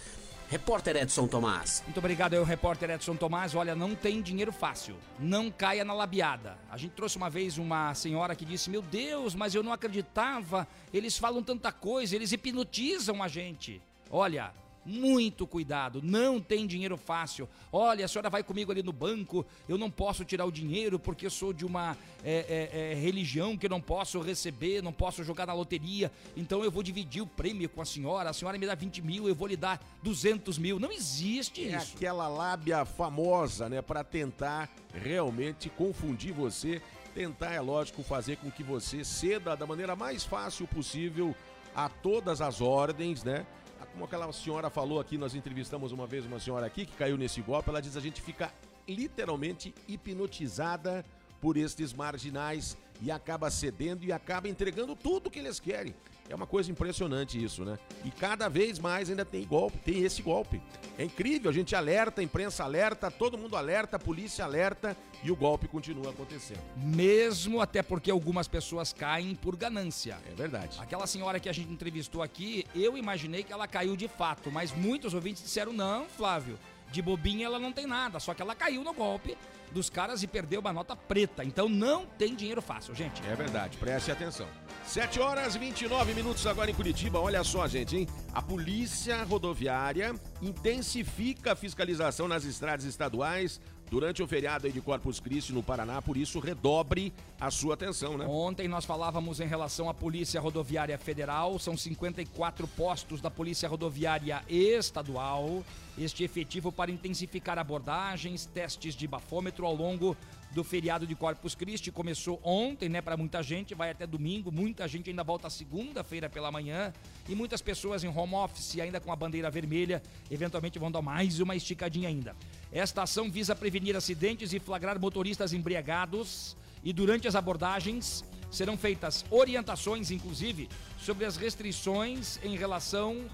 [0.49, 1.83] Repórter Edson Tomás.
[1.87, 3.55] Muito obrigado, eu, repórter Edson Tomás.
[3.55, 4.97] Olha, não tem dinheiro fácil.
[5.19, 6.59] Não caia na labiada.
[6.69, 10.69] A gente trouxe uma vez uma senhora que disse: Meu Deus, mas eu não acreditava.
[10.93, 13.81] Eles falam tanta coisa, eles hipnotizam a gente.
[14.11, 14.53] Olha,
[14.85, 17.49] muito cuidado, não tem dinheiro fácil.
[17.73, 21.29] Olha, a senhora vai comigo ali no banco, eu não posso tirar o dinheiro porque
[21.31, 25.47] sou de uma é, é, é, religião que eu não posso receber, não posso jogar
[25.47, 28.31] na loteria, então eu vou dividir o prêmio com a senhora.
[28.31, 30.79] A senhora me dá 20 mil, eu vou lhe dar 200 mil.
[30.79, 31.97] Não existe é isso.
[31.97, 36.83] aquela lábia famosa, né, para tentar realmente confundir você,
[37.15, 41.35] tentar, é lógico, fazer com que você ceda da maneira mais fácil possível
[41.75, 43.47] a todas as ordens, né?
[43.93, 47.41] Como aquela senhora falou aqui, nós entrevistamos uma vez uma senhora aqui que caiu nesse
[47.41, 48.53] golpe, ela diz a gente fica
[48.89, 51.05] literalmente hipnotizada
[51.41, 55.95] por estes marginais e acaba cedendo e acaba entregando tudo que eles querem.
[56.29, 57.79] É uma coisa impressionante isso, né?
[58.05, 60.63] E cada vez mais ainda tem golpe, tem esse golpe.
[60.97, 65.31] É incrível, a gente alerta, a imprensa alerta, todo mundo alerta, a polícia alerta e
[65.31, 66.61] o golpe continua acontecendo.
[66.77, 70.19] Mesmo até porque algumas pessoas caem por ganância.
[70.31, 70.79] É verdade.
[70.81, 74.73] Aquela senhora que a gente entrevistou aqui, eu imaginei que ela caiu de fato, mas
[74.73, 76.59] muitos ouvintes disseram: não, Flávio,
[76.91, 79.37] de bobinha ela não tem nada, só que ela caiu no golpe
[79.73, 81.43] dos caras e perdeu uma nota preta.
[81.43, 83.23] Então não tem dinheiro fácil, gente.
[83.27, 84.47] É verdade, preste atenção.
[84.87, 87.19] 7 horas e 29 minutos agora em Curitiba.
[87.19, 88.09] Olha só, gente, hein?
[88.35, 93.61] A Polícia Rodoviária intensifica a fiscalização nas estradas estaduais
[93.93, 98.25] durante o feriado de Corpus Christi no Paraná, por isso redobre a sua atenção, né?
[98.25, 104.45] Ontem nós falávamos em relação à Polícia Rodoviária Federal, são 54 postos da Polícia Rodoviária
[104.49, 105.65] Estadual.
[105.99, 110.17] Este efetivo para intensificar abordagens, testes de bafômetro ao longo
[110.53, 111.91] do feriado de Corpus Christi.
[111.91, 114.53] Começou ontem, né, para muita gente, vai até domingo.
[114.53, 116.93] Muita gente ainda volta segunda-feira pela manhã
[117.29, 120.01] e muitas pessoas em home office ainda com a bandeira vermelha,
[120.31, 122.37] eventualmente vão dar mais uma esticadinha ainda.
[122.71, 129.25] Esta ação visa prevenir acidentes e flagrar motoristas embriagados e durante as abordagens serão feitas
[129.31, 130.69] orientações, inclusive,
[131.01, 133.29] sobre as restrições em relação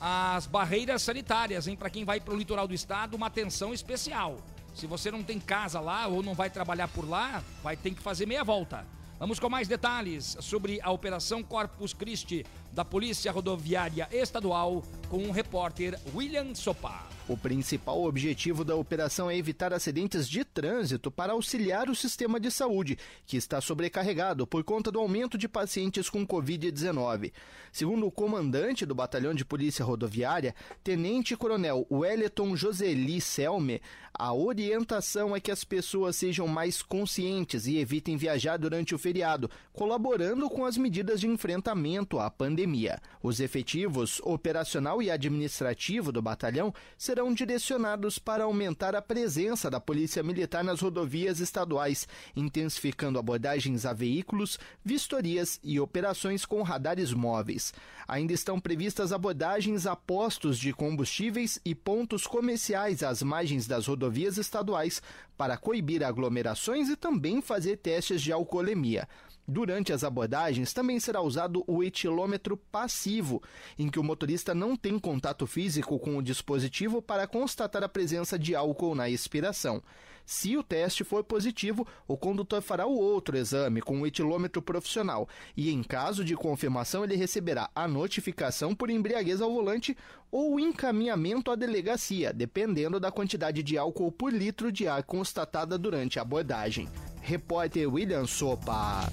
[0.00, 1.76] às barreiras sanitárias, hein?
[1.76, 4.38] Para quem vai para o litoral do estado, uma atenção especial.
[4.74, 8.02] Se você não tem casa lá ou não vai trabalhar por lá, vai ter que
[8.02, 8.84] fazer meia volta.
[9.18, 15.30] Vamos com mais detalhes sobre a Operação Corpus Christi da Polícia Rodoviária Estadual com o
[15.30, 17.14] repórter William Sopa.
[17.26, 22.50] O principal objetivo da operação é evitar acidentes de trânsito para auxiliar o sistema de
[22.50, 27.32] saúde, que está sobrecarregado por conta do aumento de pacientes com Covid-19.
[27.72, 33.80] Segundo o comandante do Batalhão de Polícia Rodoviária, Tenente Coronel Wellington Joseli Selme,
[34.16, 39.50] a orientação é que as pessoas sejam mais conscientes e evitem viajar durante o feriado,
[39.72, 42.30] colaborando com as medidas de enfrentamento à
[42.64, 42.98] pandemia.
[43.22, 50.22] Os efetivos operacional e administrativo do batalhão serão direcionados para aumentar a presença da Polícia
[50.22, 57.72] Militar nas rodovias estaduais, intensificando abordagens a veículos, vistorias e operações com radares móveis.
[58.08, 64.38] Ainda estão previstas abordagens a postos de combustíveis e pontos comerciais às margens das rodovias
[64.38, 65.02] estaduais
[65.36, 69.08] para coibir aglomerações e também fazer testes de alcoolemia.
[69.46, 73.42] Durante as abordagens, também será usado o etilômetro passivo,
[73.78, 78.38] em que o motorista não tem contato físico com o dispositivo para constatar a presença
[78.38, 79.82] de álcool na expiração.
[80.24, 85.28] Se o teste for positivo, o condutor fará o outro exame com o etilômetro profissional
[85.56, 89.96] e, em caso de confirmação, ele receberá a notificação por embriaguez ao volante
[90.30, 96.18] ou encaminhamento à delegacia, dependendo da quantidade de álcool por litro de ar constatada durante
[96.18, 96.88] a abordagem.
[97.20, 99.08] Repórter William Sopa.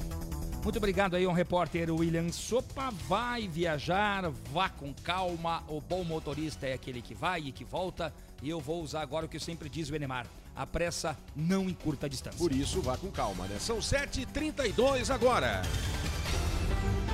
[0.64, 2.92] Muito obrigado aí, um repórter William Sopa.
[3.08, 5.64] Vai viajar, vá com calma.
[5.68, 8.14] O bom motorista é aquele que vai e que volta.
[8.42, 12.08] E eu vou usar agora o que sempre diz o Enemar: a pressa não encurta
[12.08, 12.40] a distância.
[12.40, 13.58] Por isso, vá com calma, né?
[13.60, 15.62] São 7h32 agora.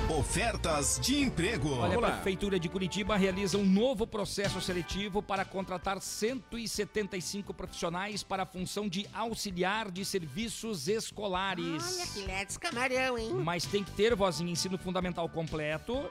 [0.08, 1.70] Ofertas de emprego.
[1.74, 8.44] Olha, a Prefeitura de Curitiba realiza um novo processo seletivo para contratar 175 profissionais para
[8.44, 11.98] a função de auxiliar de serviços escolares.
[11.98, 13.34] Olha que letes camarão, hein?
[13.34, 16.10] Mas tem que ter vozinha ensino fundamental completo,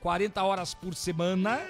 [0.00, 1.60] 40 horas por semana.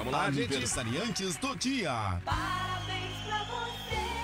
[0.04, 0.54] Vamos lá, gente.
[0.54, 2.20] Aniversariantes do dia.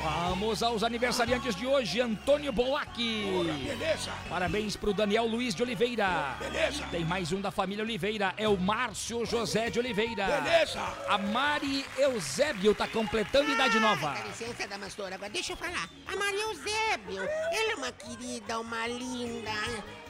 [0.01, 2.97] Vamos aos aniversariantes de hoje, Antônio Bolac.
[2.97, 4.11] Beleza.
[4.27, 6.35] Parabéns pro Daniel Luiz de Oliveira.
[6.39, 6.85] Beleza.
[6.91, 10.25] Tem mais um da família Oliveira, é o Márcio José de Oliveira.
[10.41, 10.81] Beleza.
[11.07, 14.13] A Mari Eusébio tá completando idade nova.
[14.13, 15.13] Dá licença, Damastor.
[15.13, 15.89] Agora deixa eu falar.
[16.07, 19.51] A Maria Eusébio, ela é uma querida, uma linda.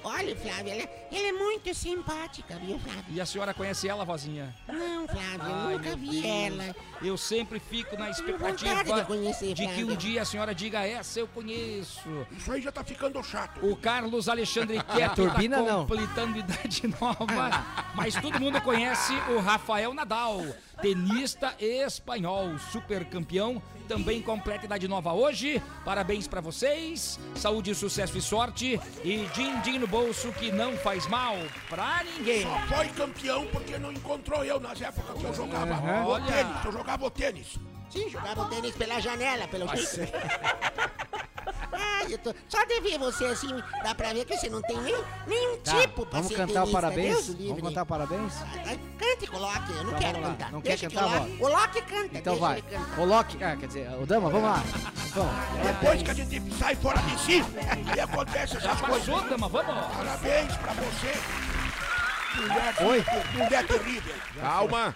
[0.04, 3.04] Olha, Flávia, ela, ela é muito simpática, viu, Flávia?
[3.10, 4.56] E a senhora conhece ela, vozinha?
[4.68, 6.26] Não, Flávia, eu Ai, nunca meu vi Deus.
[6.26, 6.76] ela.
[7.02, 11.20] Eu sempre fico na expectativa de conhecer, de que um dia a senhora diga essa
[11.20, 12.10] eu conheço.
[12.32, 13.66] Isso aí já tá ficando chato.
[13.66, 15.82] O Carlos Alexandre Quieto tá não.
[15.86, 17.66] completando idade nova.
[17.96, 20.42] Mas todo mundo conhece o Rafael Nadal,
[20.82, 25.62] tenista espanhol, super campeão, também completa idade nova hoje.
[25.84, 28.80] Parabéns pra vocês, saúde, sucesso e sorte.
[29.04, 31.36] E din-din no bolso que não faz mal
[31.70, 32.44] pra ninguém.
[32.44, 36.06] Só foi campeão porque não encontrou eu nas épocas que eu jogava Aham.
[36.06, 36.26] o Olha.
[36.26, 36.66] tênis.
[36.66, 37.60] Eu jogava o tênis.
[37.90, 40.12] Sim, jogava o tênis pela janela, pelo jeito.
[41.72, 42.34] Ai, eu tô...
[42.48, 43.50] Só de ver você assim,
[43.84, 44.96] dá pra ver que você não tem nem,
[45.28, 47.16] nenhum Tá, tipo pra vamos ser cantar o tenista, parabéns?
[47.16, 47.48] Deus o livre.
[47.48, 48.34] Vamos cantar parabéns?
[48.66, 50.52] Ai, Cante e coloque, eu não Então quero cantar.
[50.52, 52.64] Não quer Deixa que cantar, o Loki- O Loki canta, Então deixa vai.
[52.98, 54.64] O Loki, ah, quer dizer, o Dama, vamos lá.
[55.14, 55.34] Vamos.
[55.64, 57.44] Depois que a gente sai fora de si,
[57.92, 59.08] aí acontece Já essas coisas.
[59.10, 59.96] passou, dama, vamos.
[59.96, 61.14] Parabéns pra você.
[62.36, 63.06] Mulher, Oi?
[63.34, 64.14] mulher terrível.
[64.40, 64.96] Calma.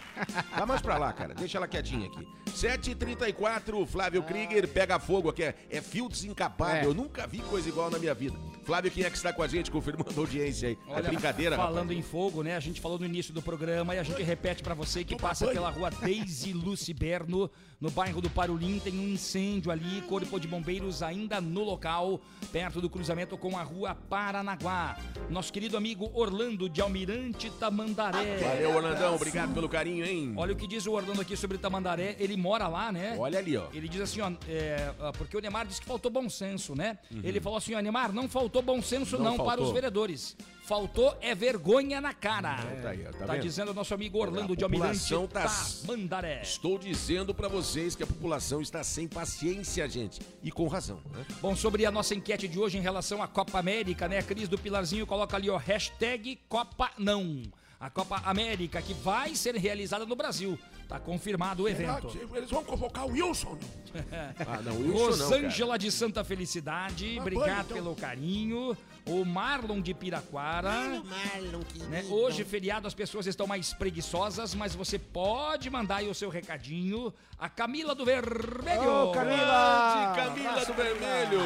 [0.55, 1.33] Dá mais pra lá, cara.
[1.33, 2.27] Deixa ela quietinha aqui.
[2.53, 5.43] 7h34, Flávio Krieger pega fogo aqui.
[5.43, 6.77] É, é fio desencapado.
[6.77, 6.85] É.
[6.85, 8.37] Eu nunca vi coisa igual na minha vida.
[8.63, 10.77] Flávio, quem é que está com a gente confirmando a audiência aí?
[10.87, 11.99] é brincadeira, Falando rapaz.
[11.99, 12.55] em fogo, né?
[12.55, 15.47] A gente falou no início do programa e a gente repete pra você que passa
[15.47, 17.51] pela rua Deise Luciberno,
[17.81, 22.21] no bairro do Parolim, tem um incêndio ali, corpo de bombeiros ainda no local,
[22.53, 24.97] perto do cruzamento com a rua Paranaguá.
[25.29, 28.37] Nosso querido amigo Orlando de Almirante Tamandaré.
[28.37, 29.15] Valeu, Orlandão.
[29.15, 30.33] Obrigado pelo carinho, hein?
[30.37, 32.15] Olha o que diz o Orlando aqui sobre Tamandaré.
[32.17, 33.15] Ele mora lá, né?
[33.17, 33.67] Olha ali, ó.
[33.73, 36.97] Ele diz assim, ó, é, ah, porque o Neymar disse que faltou bom senso, né?
[37.09, 37.21] Uhum.
[37.23, 40.35] Ele falou assim, ó, Neymar, não faltou bom senso Não não, para os vereadores.
[40.65, 42.55] Faltou é vergonha na cara.
[42.81, 45.49] tá aí, ó, tá tá dizendo o nosso amigo Orlando A de Almirante população tá-
[45.85, 46.41] Tamandaré.
[46.41, 50.21] Estou dizendo pra vocês que a população está sem paciência, gente.
[50.41, 51.25] E com razão, né?
[51.41, 54.19] Bom, sobre a nossa enquete de hoje em relação à Copa América, né?
[54.19, 57.41] A Cris do Pilarzinho coloca ali, ó, hashtag Copa Não.
[57.79, 60.57] A Copa América que vai ser realizada no Brasil.
[60.87, 62.09] Tá confirmado o evento.
[62.35, 63.57] Eles vão convocar o Wilson.
[64.47, 67.77] Ah, não, Wilson não, Rosângela de Santa Felicidade, Ah, obrigado então.
[67.77, 68.75] pelo carinho.
[69.05, 70.71] O Marlon de Piraquara.
[70.71, 71.89] Marlon, querido.
[71.89, 72.05] né?
[72.09, 77.13] Hoje, feriado, as pessoas estão mais preguiçosas, mas você pode mandar aí o seu recadinho.
[77.37, 79.09] A Camila do Vermelho.
[79.09, 80.13] Ô, Camila!
[80.15, 81.39] Grande Camila do Vermelho!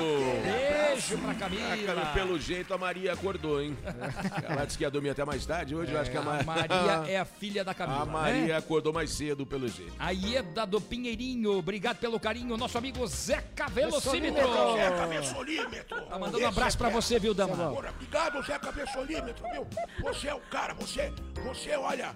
[0.44, 2.06] Beijo pra Ah, Camila.
[2.14, 3.76] pelo jeito a Maria acordou, hein?
[4.48, 5.76] Ela disse que ia dormir até mais tarde.
[5.76, 8.02] Hoje eu acho que a, Ma- A Maria é a filha da Camila.
[8.02, 8.58] A Maria né?
[8.58, 9.94] acordou mais cedo, pelo jeito.
[9.98, 12.56] A Ieda do Pinheirinho, obrigado pelo carinho.
[12.58, 14.48] Nosso amigo Zeca Velocímetro.
[14.76, 16.02] Zé Cabeçolímetro.
[16.04, 17.72] Tá mandando um abraço pra você, viu, Dama?
[17.72, 19.68] Ora, Obrigado, Zé Cabeçolímetro, meu.
[20.02, 22.16] Você é o cara, você, você, olha.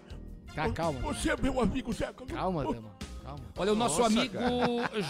[0.56, 1.00] Ca- calma.
[1.02, 2.12] Você é meu amigo, Zé.
[2.34, 2.92] Calma, Dama.
[3.24, 3.46] Calma.
[3.56, 4.38] Olha, o nosso Nossa, amigo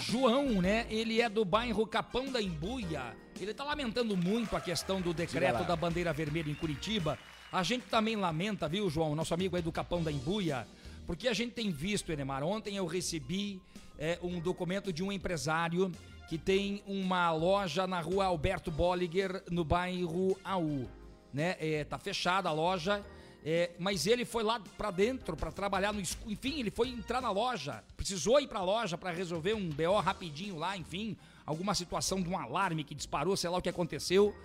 [0.04, 0.86] João, né?
[0.90, 3.16] Ele é do bairro Capão da Embuia.
[3.40, 7.18] Ele tá lamentando muito a questão do decreto da bandeira vermelha em Curitiba.
[7.52, 9.16] A gente também lamenta, viu, João?
[9.16, 10.68] Nosso amigo aí do Capão da Embuia.
[11.08, 12.44] Porque a gente tem visto, Enemar.
[12.44, 13.60] Ontem eu recebi
[13.98, 15.92] é, um documento de um empresário
[16.28, 20.88] que tem uma loja na rua Alberto Bolliger, no bairro AU.
[21.34, 21.56] Né?
[21.60, 23.04] É, tá fechada a loja.
[23.44, 26.32] É, mas ele foi lá pra dentro pra trabalhar no escuro.
[26.32, 27.84] Enfim, ele foi entrar na loja.
[27.98, 31.18] Precisou ir pra loja pra resolver um BO rapidinho lá, enfim.
[31.46, 34.36] Alguma situação de um alarme que disparou, sei lá o que aconteceu.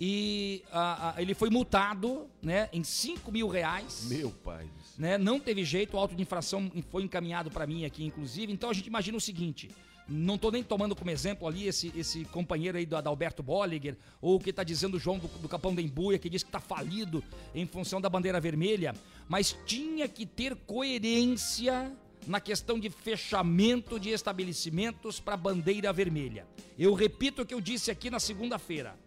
[0.00, 4.06] E ah, ah, ele foi multado, né, em 5 mil reais.
[4.08, 4.66] Meu pai.
[4.98, 5.18] Né?
[5.18, 8.50] Não teve jeito, o auto de infração foi encaminhado pra mim aqui, inclusive.
[8.50, 9.70] Então a gente imagina o seguinte:
[10.10, 14.36] não tô nem tomando como exemplo ali esse, esse companheiro aí do Adalberto Bolliger, ou
[14.36, 16.60] o que tá dizendo o João do, do Capão da Embuia, que diz que tá
[16.60, 17.22] falido
[17.54, 18.94] em função da bandeira vermelha,
[19.28, 21.92] mas tinha que ter coerência
[22.26, 26.46] na questão de fechamento de estabelecimentos para bandeira vermelha.
[26.78, 28.98] Eu repito o que eu disse aqui na segunda-feira.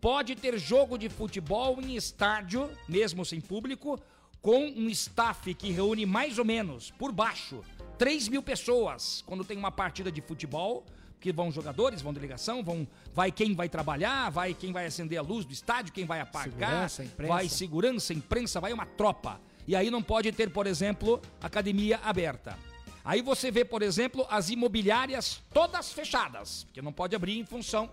[0.00, 4.00] Pode ter jogo de futebol em estádio, mesmo sem público,
[4.40, 7.62] com um staff que reúne mais ou menos, por baixo,
[7.98, 10.84] 3 mil pessoas quando tem uma partida de futebol,
[11.20, 15.22] que vão jogadores, vão delegação, vão, vai quem vai trabalhar, vai quem vai acender a
[15.22, 19.40] luz do estádio, quem vai apagar, Segurança, vai segurança, imprensa, vai uma tropa.
[19.66, 22.58] E aí não pode ter, por exemplo, academia aberta.
[23.04, 27.88] Aí você vê, por exemplo, as imobiliárias todas fechadas, porque não pode abrir em função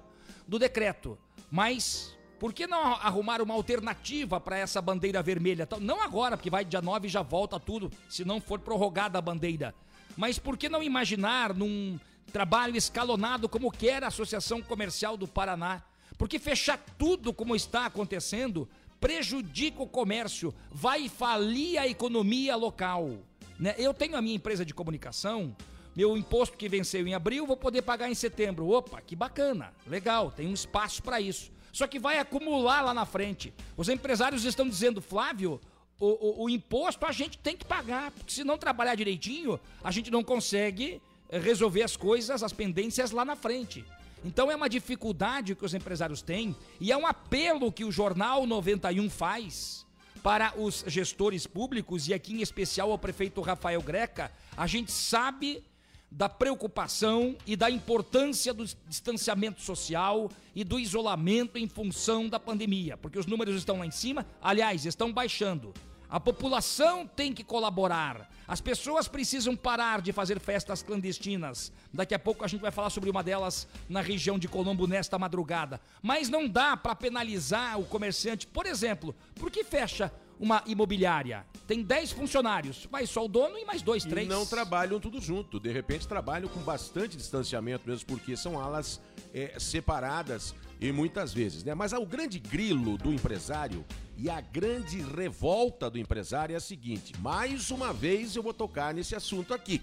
[0.47, 1.17] do decreto.
[1.51, 5.63] Mas por que não arrumar uma alternativa para essa bandeira vermelha?
[5.63, 9.19] Então, Não agora, porque vai dia 9 e já volta tudo, se não for prorrogada
[9.19, 9.75] a bandeira.
[10.19, 11.97] Mas por que não imaginar num
[12.33, 15.81] trabalho escalonado como quer a Associação Comercial do Paraná?
[16.17, 18.67] Porque fechar tudo como está acontecendo
[18.99, 23.11] prejudica o comércio, vai falir a economia local.
[23.57, 23.73] né?
[23.77, 25.55] Eu tenho a minha empresa de comunicação,
[25.95, 28.67] meu imposto que venceu em abril, vou poder pagar em setembro.
[28.67, 31.49] Opa, que bacana, legal, tem um espaço para isso.
[31.71, 33.53] Só que vai acumular lá na frente.
[33.77, 35.61] Os empresários estão dizendo, Flávio,
[35.99, 39.91] o, o- o imposto a gente tem que pagar, porque se não trabalhar direitinho, a
[39.91, 43.83] gente não consegue eh, resolver as coisas, as pendências lá na frente.
[44.23, 48.45] Então é uma dificuldade que os empresários têm e é um apelo que o Jornal
[48.45, 49.85] 91 faz
[50.21, 54.29] para os gestores públicos e aqui em especial ao prefeito Rafael Greca.
[54.57, 55.63] A gente sabe
[56.11, 62.97] da preocupação e da importância do distanciamento social e do isolamento em função da pandemia,
[62.97, 65.71] porque os números estão lá em cima, aliás, estão baixando.
[66.09, 68.27] A população tem que colaborar.
[68.47, 71.71] As pessoas precisam parar de fazer festas clandestinas.
[71.93, 75.19] Daqui a pouco a gente vai falar sobre uma delas na região de Colombo nesta
[75.19, 75.79] madrugada.
[76.01, 78.47] Mas não dá para penalizar o comerciante.
[78.47, 81.45] Por exemplo, por que fecha uma imobiliária?
[81.67, 84.27] Tem 10 funcionários, vai só o dono e mais dois, E três.
[84.27, 85.59] não trabalham tudo junto.
[85.59, 88.99] De repente trabalham com bastante distanciamento mesmo, porque são alas
[89.31, 91.75] é, separadas e muitas vezes, né?
[91.75, 93.85] Mas ah, o grande grilo do empresário
[94.21, 98.93] e a grande revolta do empresário é a seguinte: mais uma vez eu vou tocar
[98.93, 99.81] nesse assunto aqui.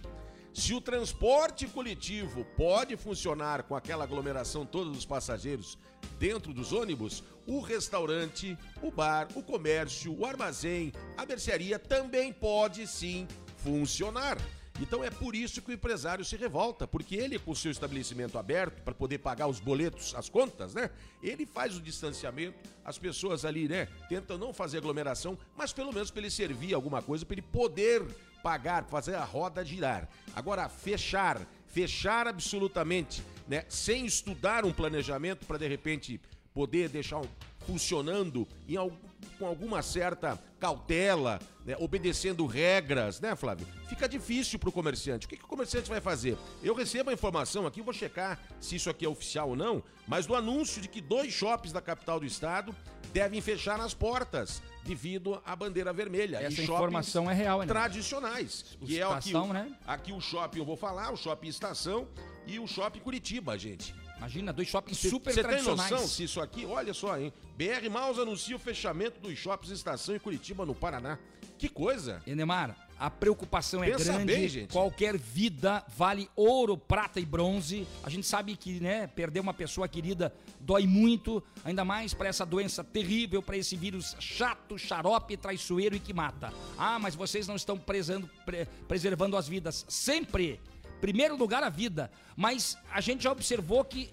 [0.53, 5.79] Se o transporte coletivo pode funcionar com aquela aglomeração toda dos passageiros
[6.19, 12.87] dentro dos ônibus, o restaurante, o bar, o comércio, o armazém, a mercearia também pode
[12.87, 13.27] sim
[13.59, 14.39] funcionar.
[14.79, 18.39] Então é por isso que o empresário se revolta, porque ele, com o seu estabelecimento
[18.39, 20.91] aberto, para poder pagar os boletos, as contas, né?
[21.23, 26.11] Ele faz o distanciamento, as pessoas ali, né, tentam não fazer aglomeração, mas pelo menos
[26.11, 28.03] para ele servir alguma coisa, para ele poder
[28.43, 30.09] pagar, fazer a roda girar.
[30.35, 36.21] Agora, fechar, fechar absolutamente, né, sem estudar um planejamento para de repente
[36.53, 37.29] poder deixar um,
[37.67, 38.97] funcionando em algum,
[39.39, 43.67] com alguma certa cautela, né, obedecendo regras, né, Flávio?
[43.89, 45.27] Fica difícil para o comerciante.
[45.27, 46.37] O que, que o comerciante vai fazer?
[46.63, 50.27] Eu recebo a informação aqui, vou checar se isso aqui é oficial ou não, mas
[50.27, 52.75] do anúncio de que dois shoppings da capital do estado
[53.13, 56.37] devem fechar as portas devido à bandeira vermelha.
[56.37, 57.67] Essa informação é real, né?
[57.67, 58.77] Tradicionais.
[58.85, 59.73] Que é aqui, Estação, o- né?
[59.87, 62.07] aqui o shopping eu vou falar, o shopping Estação
[62.47, 63.95] e o shopping Curitiba, gente.
[64.19, 65.91] Imagina, dois shoppings Cê- super Você tem tradicionais.
[65.91, 67.33] noção se isso aqui, olha só, hein?
[67.57, 71.19] BR Maus anuncia o fechamento dos shoppings Estação em Curitiba, no Paraná.
[71.59, 72.23] Que coisa!
[72.27, 74.25] Enemar, a preocupação é Pensa grande.
[74.27, 74.71] bem, gente.
[74.73, 77.87] Qualquer vida vale ouro, prata e bronze.
[78.03, 82.45] A gente sabe que, né, perder uma pessoa querida dói muito, ainda mais para essa
[82.45, 86.53] doença terrível, para esse vírus chato, xarope, traiçoeiro e que mata.
[86.77, 89.87] Ah, mas vocês não estão pre- preservando as vidas.
[89.89, 90.61] Sempre.
[91.01, 94.11] Primeiro lugar a vida, mas a gente já observou que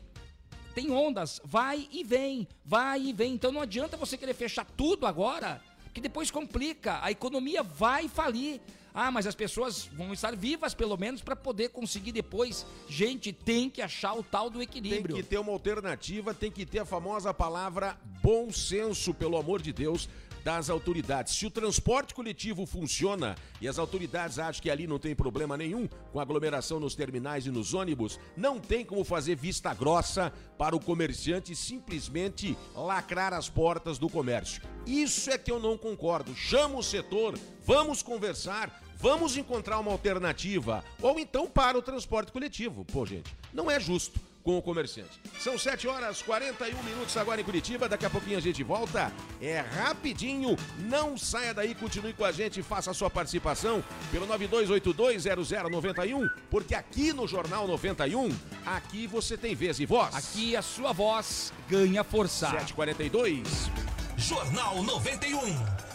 [0.73, 3.33] tem ondas, vai e vem, vai e vem.
[3.33, 5.61] Então não adianta você querer fechar tudo agora,
[5.93, 6.99] que depois complica.
[7.01, 8.59] A economia vai falir.
[8.95, 12.63] Ah, mas as pessoas vão estar vivas pelo menos para poder conseguir depois.
[12.87, 15.15] Gente, tem que achar o tal do Tem equilíbrio.
[15.15, 19.73] que ter uma alternativa, tem que ter a famosa palavra bom senso, pelo amor de
[19.73, 20.07] Deus,
[20.43, 21.35] das autoridades.
[21.35, 25.87] Se o transporte coletivo funciona e as autoridades acham que ali não tem problema nenhum
[26.11, 30.79] com aglomeração nos terminais e nos ônibus, não tem como fazer vista grossa para o
[30.79, 34.61] comerciante simplesmente lacrar as portas do comércio.
[34.85, 36.35] Isso é que eu não concordo.
[36.35, 40.83] Chama o setor, vamos conversar, vamos encontrar uma alternativa.
[41.01, 42.83] Ou então para o transporte coletivo.
[42.85, 45.19] Pô, gente, não é justo com o comerciante.
[45.39, 47.87] São 7 horas 41 minutos agora em Curitiba.
[47.87, 49.11] Daqui a pouquinho a gente volta.
[49.41, 50.57] É rapidinho.
[50.79, 57.13] Não saia daí, continue com a gente, faça a sua participação pelo 92820091, porque aqui
[57.13, 58.29] no Jornal 91,
[58.65, 60.15] aqui você tem vez e voz.
[60.15, 62.49] Aqui a sua voz ganha força.
[62.51, 63.71] 742.
[64.17, 65.39] Jornal 91.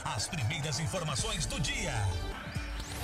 [0.04, 1.94] As primeiras informações do dia.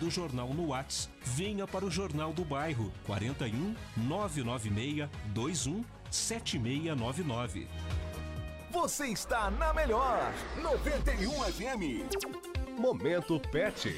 [0.00, 1.10] do jornal no Whats.
[1.22, 7.68] Venha para o Jornal do Bairro 41 996 21 7699.
[8.70, 10.32] Você está na melhor
[10.62, 12.50] 91 FM.
[12.78, 13.94] Momento Pet.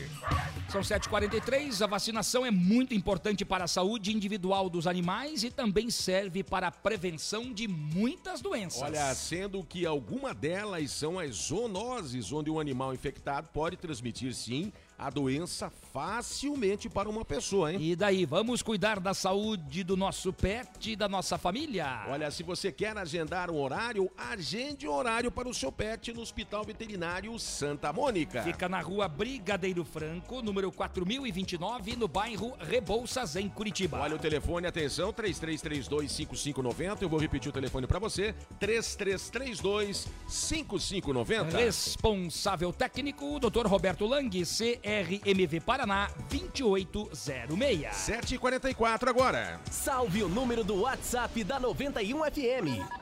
[0.68, 5.90] São 7h43, a vacinação é muito importante para a saúde individual dos animais e também
[5.90, 8.82] serve para a prevenção de muitas doenças.
[8.82, 14.72] Olha, sendo que alguma delas são as zoonoses, onde um animal infectado pode transmitir sim
[15.03, 17.78] a doença facilmente para uma pessoa, hein?
[17.80, 22.05] E daí, vamos cuidar da saúde do nosso pet e da nossa família?
[22.09, 26.20] Olha, se você quer agendar um horário, agende um horário para o seu pet no
[26.20, 28.42] Hospital Veterinário Santa Mônica.
[28.42, 33.98] Fica na rua Brigadeiro Franco, número 4029, no bairro Rebouças, em Curitiba.
[33.98, 37.03] Olha o telefone, atenção, 3332-5590.
[37.03, 41.53] Eu vou repetir o telefone para você, 3332-5590.
[41.53, 43.66] Responsável técnico, Dr.
[43.66, 44.44] Roberto Lang,
[44.93, 47.49] CRMV Paraná, 2806.
[47.97, 49.59] 7h44 agora.
[49.70, 53.01] Salve o número do WhatsApp da 91 FM.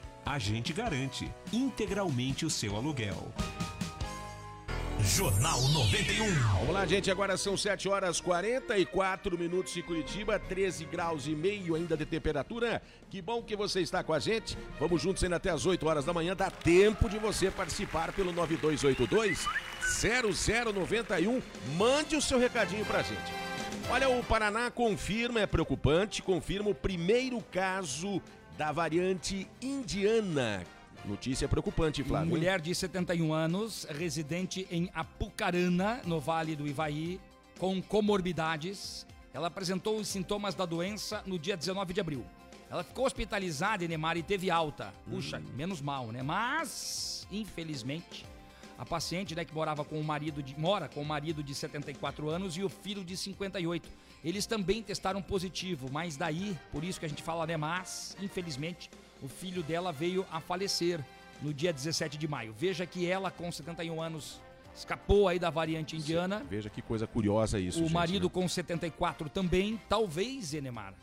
[0.25, 3.31] A gente garante integralmente o seu aluguel.
[5.03, 6.31] Jornal 91.
[6.59, 7.09] Vamos lá, gente.
[7.09, 12.81] Agora são 7 horas 44 minutos em Curitiba, 13 graus e meio ainda de temperatura.
[13.09, 14.57] Que bom que você está com a gente.
[14.79, 16.35] Vamos juntos ainda até as 8 horas da manhã.
[16.35, 19.47] Dá tempo de você participar pelo 9282
[19.81, 21.41] 0091.
[21.75, 23.33] Mande o seu recadinho pra gente.
[23.89, 28.21] Olha, o Paraná confirma, é preocupante, confirma o primeiro caso
[28.57, 30.63] da variante indiana.
[31.03, 32.29] Notícia preocupante, Flávio.
[32.29, 37.19] Mulher de 71 anos, residente em Apucarana, no Vale do Ivaí,
[37.57, 39.05] com comorbidades.
[39.33, 42.25] Ela apresentou os sintomas da doença no dia 19 de abril.
[42.69, 44.93] Ela ficou hospitalizada, Enemar, e teve alta.
[45.09, 46.21] Puxa, menos mal, né?
[46.21, 48.25] Mas, infelizmente,
[48.77, 52.29] a paciente, né, que morava com o marido de, mora com o marido de 74
[52.29, 53.89] anos e o filho de 58.
[54.23, 58.89] Eles também testaram positivo, mas daí, por isso que a gente fala, né, mas, infelizmente,
[59.21, 61.03] o filho dela veio a falecer
[61.41, 62.53] no dia 17 de maio.
[62.57, 64.39] Veja que ela, com 71 anos,
[64.75, 66.45] escapou aí da variante indiana.
[66.49, 67.79] Veja que coisa curiosa isso.
[67.79, 68.31] o gente, marido né?
[68.31, 70.93] com 74 também, talvez, Enemar.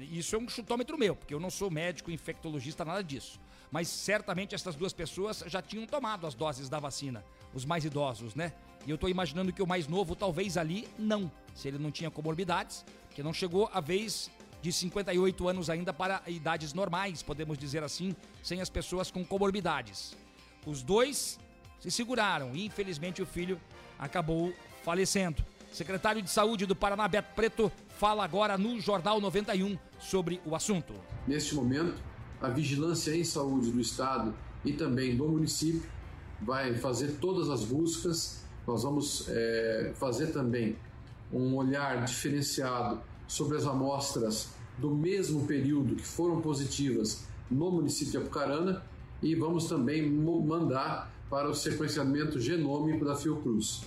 [0.00, 3.40] Isso é um chutômetro meu, porque eu não sou médico, infectologista, nada disso.
[3.70, 8.34] Mas certamente essas duas pessoas já tinham tomado as doses da vacina, os mais idosos,
[8.34, 8.52] né?
[8.86, 11.30] E eu tô imaginando que o mais novo, talvez ali, não.
[11.54, 14.30] Se ele não tinha comorbidades, porque não chegou a vez
[14.60, 20.16] de 58 anos ainda para idades normais, podemos dizer assim, sem as pessoas com comorbidades.
[20.66, 21.38] Os dois
[21.80, 23.60] se seguraram e infelizmente o filho
[23.98, 25.44] acabou falecendo.
[25.70, 30.94] Secretário de Saúde do Paraná, Beto Preto, fala agora no Jornal 91 sobre o assunto.
[31.26, 32.00] Neste momento,
[32.40, 35.90] a vigilância em saúde do Estado e também do município
[36.40, 38.43] vai fazer todas as buscas.
[38.66, 40.76] Nós vamos eh, fazer também
[41.32, 48.18] um olhar diferenciado sobre as amostras do mesmo período que foram positivas no município de
[48.18, 48.82] Apucarana
[49.22, 53.82] e vamos também mandar para o sequenciamento genômico da Fiocruz.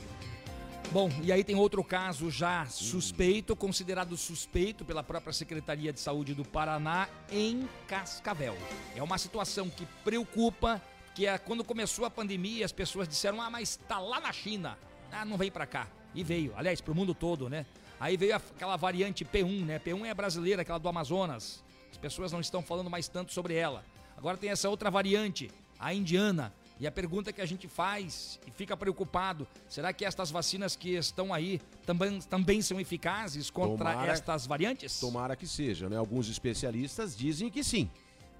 [0.91, 6.33] Bom, e aí tem outro caso já suspeito, considerado suspeito pela própria Secretaria de Saúde
[6.33, 8.55] do Paraná em Cascavel.
[8.95, 10.81] É uma situação que preocupa,
[11.17, 14.77] que é quando começou a pandemia, as pessoas disseram: "Ah, mas tá lá na China.
[15.11, 15.87] Ah, não vem pra cá".
[16.13, 17.65] E veio, aliás, pro mundo todo, né?
[17.99, 19.79] Aí veio aquela variante P1, né?
[19.79, 21.63] P1 é brasileira, aquela do Amazonas.
[21.91, 23.83] As pessoas não estão falando mais tanto sobre ela.
[24.15, 25.49] Agora tem essa outra variante,
[25.79, 26.53] a indiana.
[26.79, 30.91] E a pergunta que a gente faz e fica preocupado: será que estas vacinas que
[30.91, 34.99] estão aí também, também são eficazes contra Tomara- estas variantes?
[34.99, 35.97] Tomara que seja, né?
[35.97, 37.89] Alguns especialistas dizem que sim.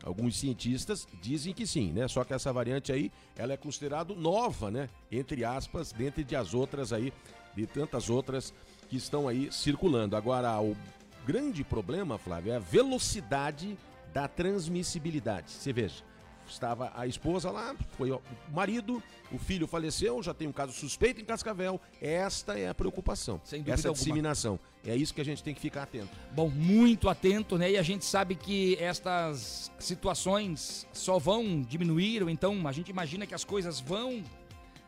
[0.03, 2.07] Alguns cientistas dizem que sim, né?
[2.07, 4.89] Só que essa variante aí, ela é considerada nova, né?
[5.11, 7.11] Entre aspas, dentre de as outras aí,
[7.55, 8.53] de tantas outras
[8.87, 10.15] que estão aí circulando.
[10.15, 10.77] Agora, o
[11.25, 13.77] grande problema, Flávio, é a velocidade
[14.13, 15.51] da transmissibilidade.
[15.51, 16.03] Você veja,
[16.47, 18.21] estava a esposa lá, foi o
[18.53, 21.79] marido, o filho faleceu, já tem um caso suspeito em Cascavel.
[22.01, 23.41] Esta é a preocupação.
[23.43, 24.03] Sem dúvida Essa alguma.
[24.03, 24.59] disseminação.
[24.85, 26.09] É isso que a gente tem que ficar atento.
[26.31, 27.71] Bom, muito atento, né?
[27.71, 33.25] E a gente sabe que estas situações só vão diminuir, ou então a gente imagina
[33.25, 34.23] que as coisas vão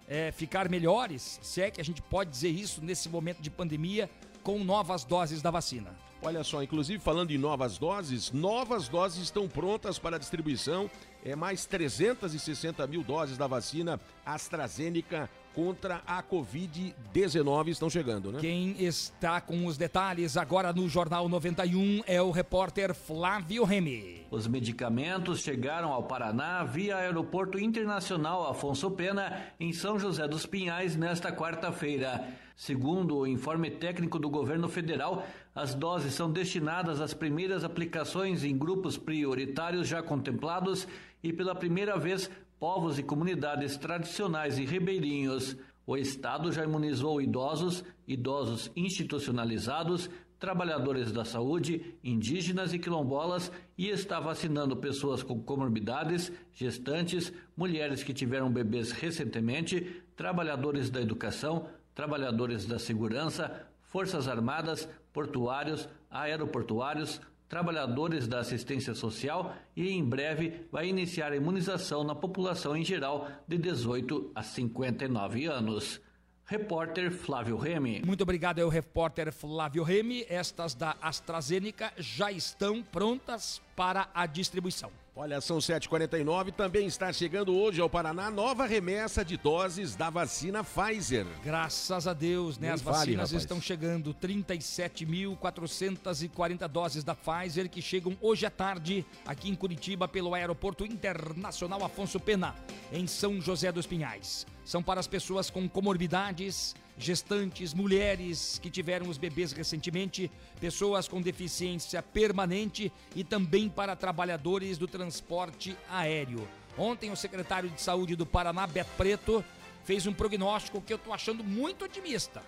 [0.07, 4.09] é, ficar melhores, se é que a gente pode dizer isso nesse momento de pandemia,
[4.41, 5.95] com novas doses da vacina.
[6.21, 10.89] Olha só, inclusive falando em novas doses, novas doses estão prontas para distribuição.
[11.23, 18.39] É mais 360 mil doses da vacina AstraZeneca contra a Covid-19 estão chegando, né?
[18.39, 24.25] Quem está com os detalhes agora no Jornal 91 é o repórter Flávio Remy.
[24.31, 30.95] Os medicamentos chegaram ao Paraná via Aeroporto Internacional Afonso Pena, em São José dos Pinhais,
[30.95, 32.25] nesta quarta-feira.
[32.59, 38.57] Segundo o informe técnico do governo federal, as doses são destinadas às primeiras aplicações em
[38.57, 40.85] grupos prioritários já contemplados
[41.23, 42.29] e, pela primeira vez,
[42.59, 45.55] povos e comunidades tradicionais e ribeirinhos.
[45.87, 54.19] O Estado já imunizou idosos, idosos institucionalizados, trabalhadores da saúde, indígenas e quilombolas e está
[54.19, 62.79] vacinando pessoas com comorbidades, gestantes, mulheres que tiveram bebês recentemente, trabalhadores da educação, trabalhadores da
[62.79, 67.19] segurança, forças armadas, portuários, aeroportuários,
[67.49, 73.27] trabalhadores da assistência social e em breve vai iniciar a imunização na população em geral
[73.47, 75.99] de 18 a 59 anos.
[76.45, 78.01] Repórter Flávio Remy.
[78.03, 80.25] Muito obrigado, é o repórter Flávio Remy.
[80.27, 84.91] Estas da AstraZeneca já estão prontas para a distribuição.
[85.21, 90.63] Olha, são 7h49, também está chegando hoje ao Paraná nova remessa de doses da vacina
[90.63, 91.25] Pfizer.
[91.43, 92.67] Graças a Deus, né?
[92.67, 94.13] Nem As vacinas estão chegando.
[94.13, 101.83] 37.440 doses da Pfizer que chegam hoje à tarde aqui em Curitiba pelo Aeroporto Internacional
[101.83, 102.55] Afonso Pena,
[102.89, 104.47] em São José dos Pinhais.
[104.69, 110.29] São para as pessoas com comorbidades, gestantes, mulheres que tiveram os bebês recentemente,
[110.61, 116.47] pessoas com deficiência permanente e também para trabalhadores do transporte aéreo.
[116.77, 119.43] Ontem o secretário de Saúde do Paraná, Beto Preto,
[119.85, 122.43] fez um prognóstico que eu tô achando muito otimista.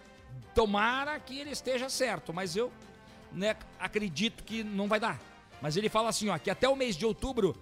[0.54, 2.72] Tomara que ele esteja certo, mas eu
[3.32, 5.20] né, acredito que não vai dar.
[5.60, 7.58] Mas ele fala assim, ó, que até o mês de outubro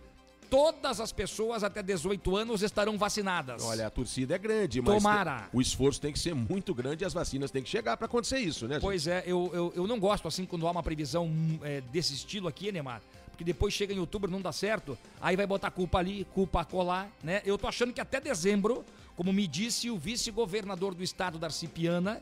[0.50, 3.64] todas as pessoas até 18 anos estarão vacinadas.
[3.64, 5.48] Olha, a torcida é grande, mas Tomara.
[5.54, 8.40] o esforço tem que ser muito grande e as vacinas têm que chegar para acontecer
[8.40, 8.76] isso, né?
[8.76, 8.82] gente?
[8.82, 11.32] Pois é, eu, eu, eu não gosto assim quando há uma previsão
[11.62, 13.02] é, desse estilo aqui, Neymar.
[13.30, 17.10] Porque depois chega em outubro, não dá certo, aí vai botar culpa ali, culpa colar,
[17.24, 17.42] né?
[17.46, 18.84] Eu tô achando que até dezembro,
[19.16, 22.22] como me disse o vice-governador do estado, Darcy Piana,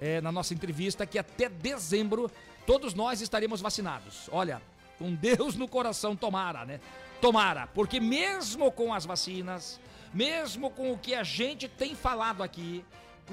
[0.00, 2.30] é, na nossa entrevista, que até dezembro
[2.66, 4.28] todos nós estaremos vacinados.
[4.32, 4.62] Olha,
[4.98, 6.80] com Deus no coração, tomara, né?
[7.24, 9.80] Tomara, porque mesmo com as vacinas,
[10.12, 12.84] mesmo com o que a gente tem falado aqui,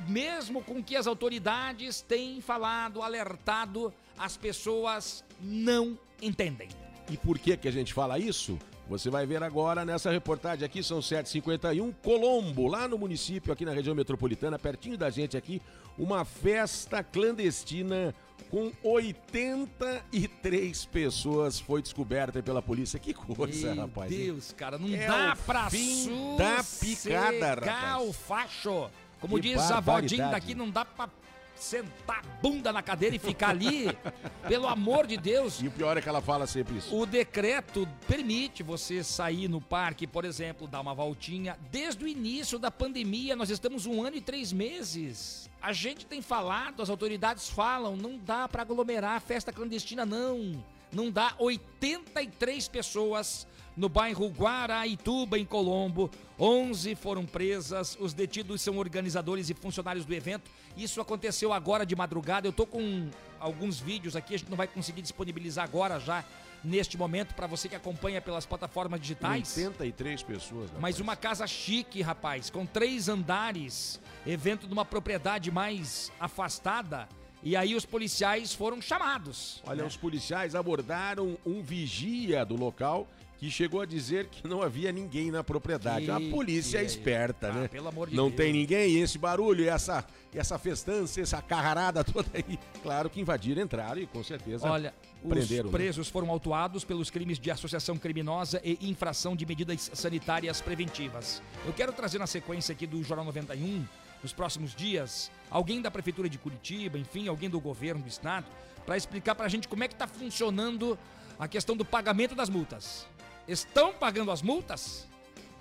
[0.07, 6.69] mesmo com o que as autoridades têm falado, alertado, as pessoas não entendem.
[7.09, 8.57] E por que que a gente fala isso?
[8.87, 13.73] Você vai ver agora nessa reportagem aqui, são 7h51, Colombo, lá no município, aqui na
[13.73, 15.61] região metropolitana, pertinho da gente aqui,
[15.97, 18.15] uma festa clandestina
[18.51, 22.99] com 83 pessoas foi descoberta pela polícia.
[22.99, 24.11] Que coisa, Meu rapaz.
[24.11, 24.17] hein?
[24.25, 28.09] Deus, cara, não É dá pra fim da picada, rapaz.
[28.09, 28.89] o facho.
[29.19, 31.07] Como Que diz a vodinha daqui, não dá pra
[31.55, 33.95] sentar a bunda na cadeira e ficar ali.
[34.49, 35.61] Pelo amor de Deus.
[35.61, 36.95] E o pior é que ela fala sempre isso.
[36.95, 41.55] O decreto permite você sair no parque, por exemplo, dar uma voltinha.
[41.71, 45.47] Desde o início da pandemia, nós estamos um ano e três meses.
[45.61, 50.63] A gente tem falado, as autoridades falam, não dá para aglomerar festa clandestina, não.
[50.91, 53.47] Não dá 83 pessoas
[53.77, 56.09] no bairro Guaraituba, em Colombo.
[56.39, 57.95] 11 foram presas.
[57.99, 60.49] Os detidos são organizadores e funcionários do evento.
[60.75, 62.47] Isso aconteceu agora de madrugada.
[62.47, 63.09] Eu tô com
[63.39, 66.25] alguns vídeos aqui, a gente não vai conseguir disponibilizar agora já
[66.63, 69.57] neste momento para você que acompanha pelas plataformas digitais.
[69.57, 70.65] 83 pessoas.
[70.65, 70.81] rapaz.
[70.81, 77.07] Mas uma casa chique, rapaz, com três andares, evento numa propriedade mais afastada.
[77.43, 79.61] E aí os policiais foram chamados.
[79.65, 83.07] Olha, os policiais abordaram um vigia do local
[83.39, 86.05] que chegou a dizer que não havia ninguém na propriedade.
[86.05, 87.67] Que- a polícia é esperta, Ah, né?
[87.67, 88.35] pelo amor de não Deus.
[88.37, 92.59] tem ninguém, e esse barulho, e essa, e essa festança, essa carrarada toda aí.
[92.83, 94.93] Claro que invadiram, entraram e com certeza Olha,
[95.27, 95.65] prenderam.
[95.65, 95.77] os né?
[95.79, 101.41] presos foram autuados pelos crimes de associação criminosa e infração de medidas sanitárias preventivas.
[101.65, 103.83] Eu quero trazer na sequência aqui do Jornal 91,
[104.21, 108.45] nos próximos dias, alguém da Prefeitura de Curitiba, enfim, alguém do governo do estado,
[108.85, 110.97] para explicar para a gente como é que está funcionando
[111.39, 113.07] a questão do pagamento das multas.
[113.47, 115.07] Estão pagando as multas?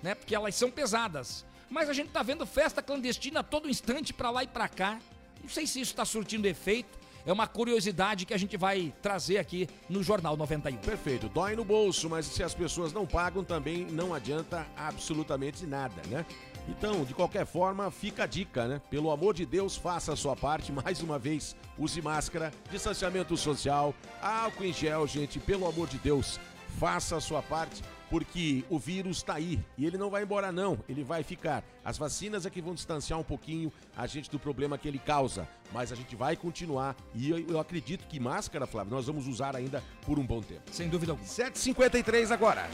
[0.01, 0.15] Né?
[0.15, 1.45] Porque elas são pesadas.
[1.69, 4.99] Mas a gente está vendo festa clandestina a todo instante para lá e para cá.
[5.41, 6.99] Não sei se isso está surtindo efeito.
[7.25, 10.77] É uma curiosidade que a gente vai trazer aqui no Jornal 91.
[10.79, 16.01] Perfeito, dói no bolso, mas se as pessoas não pagam também não adianta absolutamente nada,
[16.07, 16.25] né?
[16.67, 18.81] Então, de qualquer forma, fica a dica, né?
[18.89, 20.71] Pelo amor de Deus, faça a sua parte.
[20.71, 25.39] Mais uma vez, use máscara, distanciamento social, álcool em gel, gente.
[25.39, 26.39] Pelo amor de Deus,
[26.79, 30.77] faça a sua parte, porque o vírus está aí e ele não vai embora, não.
[30.87, 31.63] Ele vai ficar.
[31.83, 35.47] As vacinas é que vão distanciar um pouquinho a gente do problema que ele causa,
[35.71, 36.95] mas a gente vai continuar.
[37.15, 40.63] E eu, eu acredito que máscara, Flávio, nós vamos usar ainda por um bom tempo.
[40.71, 41.27] Sem dúvida alguma.
[41.27, 42.69] 7h53 agora.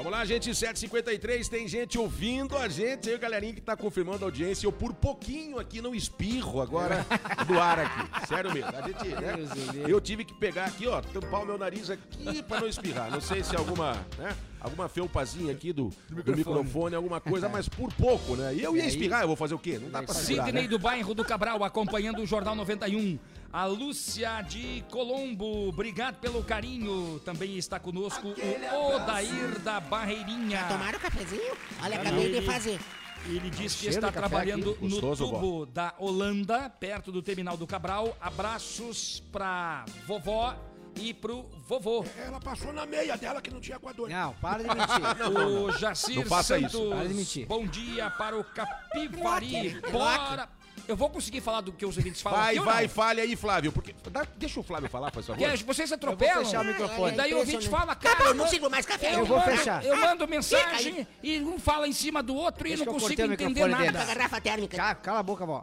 [0.00, 4.28] Vamos lá, gente, 7h53, tem gente ouvindo a gente aí, galerinha que tá confirmando a
[4.28, 4.66] audiência.
[4.66, 7.04] Eu por pouquinho aqui não espirro agora
[7.46, 8.26] do ar aqui.
[8.26, 8.70] Sério mesmo.
[8.74, 9.36] A gente, né?
[9.36, 9.90] Do.
[9.90, 13.10] Eu tive que pegar aqui, ó, tampar o meu nariz aqui pra não espirrar.
[13.10, 14.34] Não sei se alguma, né?
[14.58, 16.94] Alguma felpazinha aqui do, do microfone.
[16.94, 18.54] alguma coisa, mas por pouco, né?
[18.54, 19.78] E eu ia espirrar, eu vou fazer o quê?
[19.78, 20.68] Não dá pra segurar, Sidney né?
[20.68, 23.18] do bairro do Cabral acompanhando o Jornal 91.
[23.52, 27.18] A Lúcia de Colombo, obrigado pelo carinho.
[27.24, 30.66] Também está conosco o Odair da Barreirinha.
[30.68, 31.56] Tomaram o cafezinho?
[31.82, 32.40] Olha, acabei não.
[32.40, 32.80] de fazer.
[33.26, 34.88] Ele diz que está trabalhando aqui.
[34.88, 38.16] no tubo da Holanda, perto do terminal do Cabral.
[38.20, 40.56] Abraços pra vovó
[40.96, 42.04] e pro vovô.
[42.16, 44.08] Ela passou na meia dela que não tinha coador.
[44.08, 45.00] Não, para de mentir.
[45.50, 46.72] O Jacir Não faça Santos.
[46.72, 46.88] isso.
[46.88, 47.46] Para de mentir.
[47.46, 49.80] Bom dia para o Capivari.
[49.90, 50.48] Bora.
[50.90, 52.88] Eu vou conseguir falar do que os ouvintes falam Vai, aqui vai, não?
[52.90, 53.70] fale aí, Flávio.
[53.70, 53.94] Porque...
[54.10, 55.56] dá- deixa o Flávio falar, por favor.
[55.64, 56.44] Vocês atropelam.
[56.44, 57.12] fechar o microfone.
[57.12, 59.14] E daí o ouvinte fala, Acabou, cara, eu eu não sirvo mais café.
[59.14, 59.84] Eu vou mando- fechar.
[59.84, 63.66] Eu mando mensagem e um fala em cima do outro e não eu consigo entender
[63.68, 64.04] nada.
[64.04, 64.76] garrafa térmica.
[64.76, 65.62] Cala, cala a boca, vó.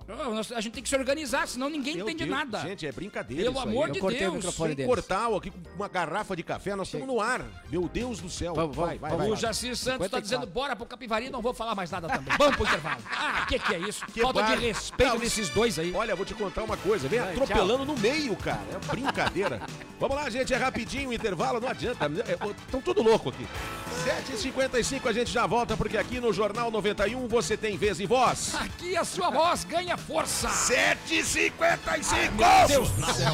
[0.55, 2.59] A gente tem que se organizar, senão ninguém Meu entende Deus, nada.
[2.61, 3.69] Gente, é brincadeira Pelo isso aí.
[3.73, 4.35] amor Eu de cortei o Deus.
[4.35, 4.89] microfone Sem deles.
[4.89, 7.41] cortar aqui com uma garrafa de café, nós estamos no ar.
[7.69, 8.53] Meu Deus do céu.
[8.53, 9.25] Vamos, vamos, vai, vai, vamos.
[9.25, 9.33] vai.
[9.33, 10.21] O Jacir Santos está 54.
[10.21, 12.33] dizendo, bora pro Capivari, não vou falar mais nada também.
[12.37, 13.01] Vamos pro intervalo.
[13.11, 14.05] Ah, o que, que é isso?
[14.07, 15.93] Que Falta bar- de respeito Não, desses dois aí.
[15.93, 17.07] Olha, vou te contar uma coisa.
[17.07, 18.61] Vem Vai, atropelando no meio, cara.
[18.71, 19.61] É brincadeira.
[19.99, 20.53] Vamos lá, gente.
[20.53, 21.59] É rapidinho o intervalo.
[21.59, 22.09] Não adianta.
[22.65, 23.47] Estão tudo louco aqui.
[24.05, 28.55] 7h55 a gente já volta, porque aqui no Jornal 91 você tem vez e voz.
[28.55, 30.47] Aqui a sua voz ganha força.
[30.49, 32.67] 7h55!
[32.67, 33.33] Deus do céu.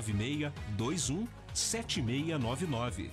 [0.01, 3.09] 21 7699.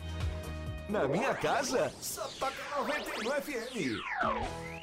[0.89, 4.01] Na minha casa, só toca 91 FM.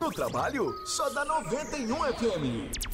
[0.00, 2.88] No trabalho, só dá 91 FM.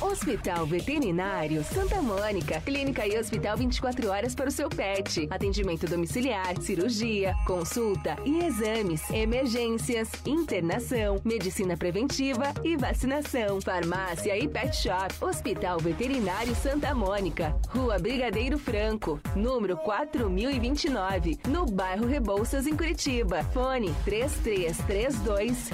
[0.00, 2.60] Hospital Veterinário Santa Mônica.
[2.60, 5.28] Clínica e hospital 24 horas para o seu pet.
[5.30, 13.60] Atendimento domiciliar, cirurgia, consulta e exames, emergências, internação, medicina preventiva e vacinação.
[13.60, 15.14] Farmácia e pet shop.
[15.20, 17.54] Hospital Veterinário Santa Mônica.
[17.68, 23.42] Rua Brigadeiro Franco, número 4029, no bairro Rebouças, em Curitiba.
[23.52, 25.70] Fone 3332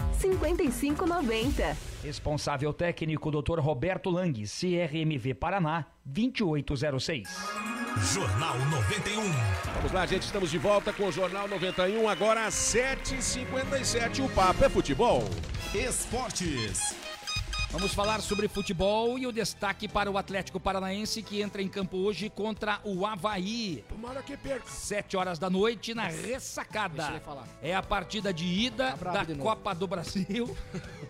[0.56, 1.76] 5590.
[2.02, 3.60] Responsável técnico Dr.
[3.60, 7.28] Roberto Lang, CRMV Paraná, 2806.
[8.12, 9.22] Jornal 91.
[9.74, 10.22] Vamos lá, gente.
[10.22, 12.08] Estamos de volta com o Jornal 91.
[12.08, 14.24] Agora às 7h57.
[14.24, 15.24] O papo é futebol.
[15.74, 17.09] Esportes.
[17.70, 21.98] Vamos falar sobre futebol e o destaque para o Atlético Paranaense que entra em campo
[21.98, 23.84] hoje contra o Havaí.
[23.88, 24.68] Tomara que perca.
[24.68, 27.22] Sete horas da noite na ressacada.
[27.62, 29.36] É a partida de ida Tá da.
[29.36, 30.56] Copa do Brasil.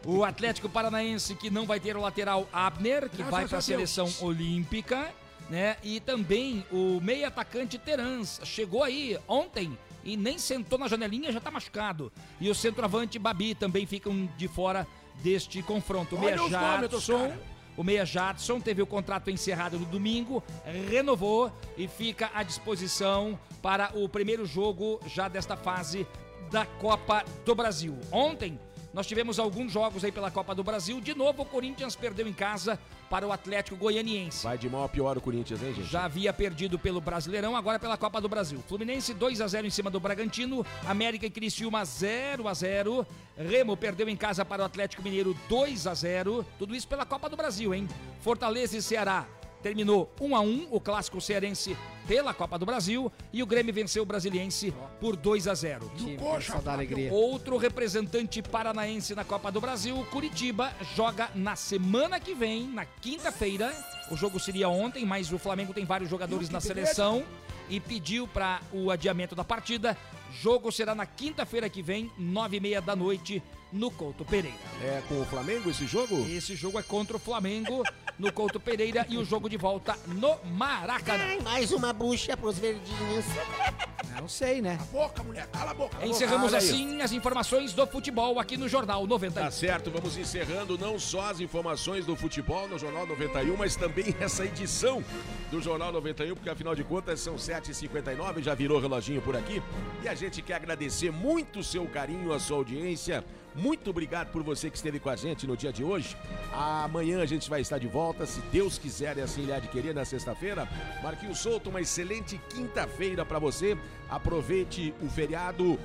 [0.04, 3.60] o Atlético Paranaense que não vai ter o lateral Abner, que Graças vai para a
[3.60, 3.64] Deus.
[3.64, 5.10] seleção olímpica,
[5.48, 5.78] né?
[5.82, 11.40] E também o meia atacante Terans chegou aí ontem e nem sentou na janelinha, já
[11.40, 12.12] tá machucado.
[12.38, 14.86] E o centroavante Babi também ficam de fora
[15.22, 16.16] deste confronto.
[16.16, 17.32] Olha meia Jadson
[17.80, 20.42] o Meia Jadson teve o contrato encerrado no domingo,
[20.90, 26.06] renovou e fica à disposição para o primeiro jogo já desta fase
[26.50, 27.96] da Copa do Brasil.
[28.12, 28.60] Ontem
[28.92, 31.00] nós tivemos alguns jogos aí pela Copa do Brasil.
[31.00, 32.78] De novo, o Corinthians perdeu em casa
[33.10, 34.44] para o Atlético Goianiense.
[34.44, 35.90] Vai de mal a pior o Corinthians, hein, gente?
[35.90, 38.62] Já havia perdido pelo Brasileirão, agora pela Copa do Brasil.
[38.68, 43.04] Fluminense 2 a 0 em cima do Bragantino, América e Criciúma 0 a 0.
[43.36, 46.46] Remo perdeu em casa para o Atlético Mineiro 2 a 0.
[46.56, 47.88] Tudo isso pela Copa do Brasil, hein?
[48.20, 49.26] Fortaleza e Ceará
[49.62, 54.02] terminou 1 a 1, o clássico cearense pela Copa do Brasil e o Grêmio venceu
[54.02, 55.90] o Brasiliense por 2 a 0.
[55.96, 57.12] Que Coxa, dá alegria.
[57.12, 62.84] Outro representante paranaense na Copa do Brasil, o Curitiba, joga na semana que vem, na
[62.84, 63.72] quinta-feira.
[64.10, 67.24] O jogo seria ontem, mas o Flamengo tem vários jogadores na seleção
[67.68, 69.96] e pediu para o adiamento da partida.
[70.32, 73.42] Jogo será na quinta-feira que vem, nove e meia da noite,
[73.72, 74.56] no Couto Pereira.
[74.82, 76.26] É com o Flamengo esse jogo?
[76.28, 77.82] Esse jogo é contra o Flamengo,
[78.18, 81.24] no Couto Pereira, e o jogo de volta no Maracanã.
[81.24, 83.24] Ai, mais uma bucha pros verdinhos.
[84.18, 84.78] Não sei, né?
[84.92, 86.04] Boca, mulher, cala a boca.
[86.04, 86.68] Encerramos Olha aí.
[86.68, 89.40] assim as informações do futebol aqui no Jornal 90.
[89.40, 94.14] Tá certo, vamos encerrando não só as informações do futebol no Jornal 91, mas também
[94.20, 95.02] essa edição
[95.50, 99.62] do Jornal 91, porque afinal de contas são 7h59, já virou reloginho por aqui.
[100.02, 103.24] E a gente quer agradecer muito o seu carinho, a sua audiência,
[103.54, 106.16] Muito obrigado por você que esteve com a gente no dia de hoje.
[106.52, 110.04] Amanhã a gente vai estar de volta, se Deus quiser e assim lhe adquirir na
[110.04, 110.68] sexta-feira.
[111.02, 113.76] Marquinhos Souto, uma excelente quinta-feira para você.
[114.08, 115.78] Aproveite o feriado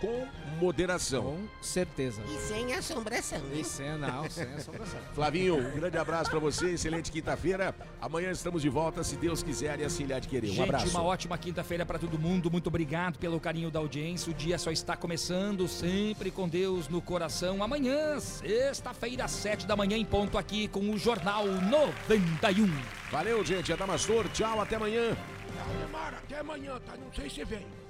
[0.00, 0.26] com
[0.58, 1.22] moderação.
[1.22, 2.22] Com certeza.
[2.26, 3.40] E sem assombração.
[3.52, 5.00] E sem, não, sem assombração.
[5.14, 7.74] Flavinho, um grande abraço para você, excelente quinta-feira.
[8.00, 10.50] Amanhã estamos de volta, se Deus quiser e assim lhe adquirir.
[10.50, 10.88] Um Gente, abraço.
[10.88, 12.50] uma ótima quinta-feira para todo mundo.
[12.50, 14.30] Muito obrigado pelo carinho da audiência.
[14.30, 17.62] O dia só está começando, sempre com Deus no coração.
[17.62, 22.70] Amanhã, sexta-feira, às sete da manhã, em ponto aqui com o Jornal 91.
[23.10, 23.72] Valeu, gente.
[23.72, 25.16] Adamastor, tchau, até amanhã.
[26.26, 26.96] Até amanhã, tá?
[26.96, 27.85] Não sei se vem.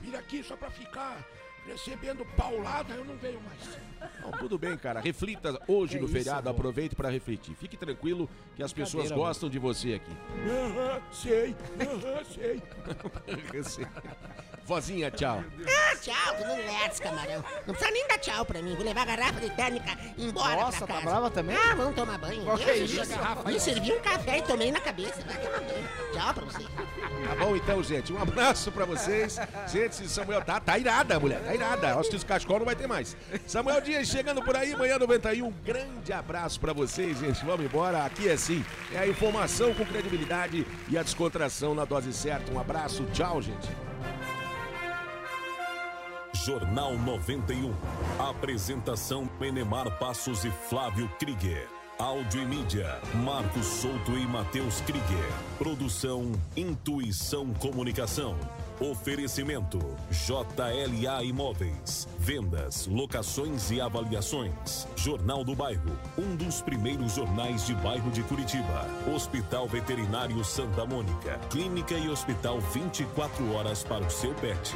[0.00, 1.24] Vir aqui só pra ficar
[1.66, 3.78] recebendo paulada, eu não venho mais.
[4.22, 5.00] Não, tudo bem, cara.
[5.00, 7.54] Reflita hoje É no isso, feriado, aproveite para refletir.
[7.54, 10.12] Fique tranquilo que as pessoas gostam de você aqui.
[10.48, 12.62] Aham, sei, aham, sei.
[13.62, 13.86] Sei.
[14.70, 15.42] Vozinha, tchau.
[15.66, 17.44] Ah, tchau, tudo let's, camarão.
[17.66, 18.76] Não precisa nem dar tchau pra mim.
[18.76, 21.06] Vou levar a garrafa de térmica embora Nossa, pra tá casa.
[21.06, 21.56] brava também?
[21.56, 22.44] Ah, vamos tomar banho.
[22.44, 23.00] Qual que é isso?
[23.44, 25.22] Me servi um café e tomei na cabeça.
[25.26, 25.88] Vai tomar banho.
[26.12, 26.62] Tchau pra você.
[26.62, 28.12] Tá bom então, gente.
[28.12, 29.40] Um abraço pra vocês.
[29.66, 31.42] Gente, Samuel tá, tá irada, mulher.
[31.42, 31.98] Tá irada.
[31.98, 33.16] Acho que os cascol não vai ter mais.
[33.48, 35.48] Samuel Dias chegando por aí, manhã 91.
[35.48, 37.44] Um grande abraço pra vocês, gente.
[37.44, 38.04] Vamos embora.
[38.04, 38.64] Aqui é sim.
[38.94, 42.52] É a informação com credibilidade e a descontração na dose certa.
[42.52, 43.04] Um abraço.
[43.12, 43.89] Tchau, gente.
[46.44, 47.70] Jornal 91.
[48.18, 51.68] Apresentação Enemar Passos e Flávio Krieger.
[51.98, 55.32] Áudio e mídia, Marcos Souto e Matheus Krieger.
[55.58, 58.38] Produção Intuição Comunicação.
[58.80, 59.78] Oferecimento
[60.10, 62.08] JLA Imóveis.
[62.18, 64.88] Vendas, locações e avaliações.
[64.96, 68.86] Jornal do Bairro, um dos primeiros jornais de bairro de Curitiba.
[69.14, 71.38] Hospital Veterinário Santa Mônica.
[71.50, 74.74] Clínica e hospital 24 horas para o seu pet.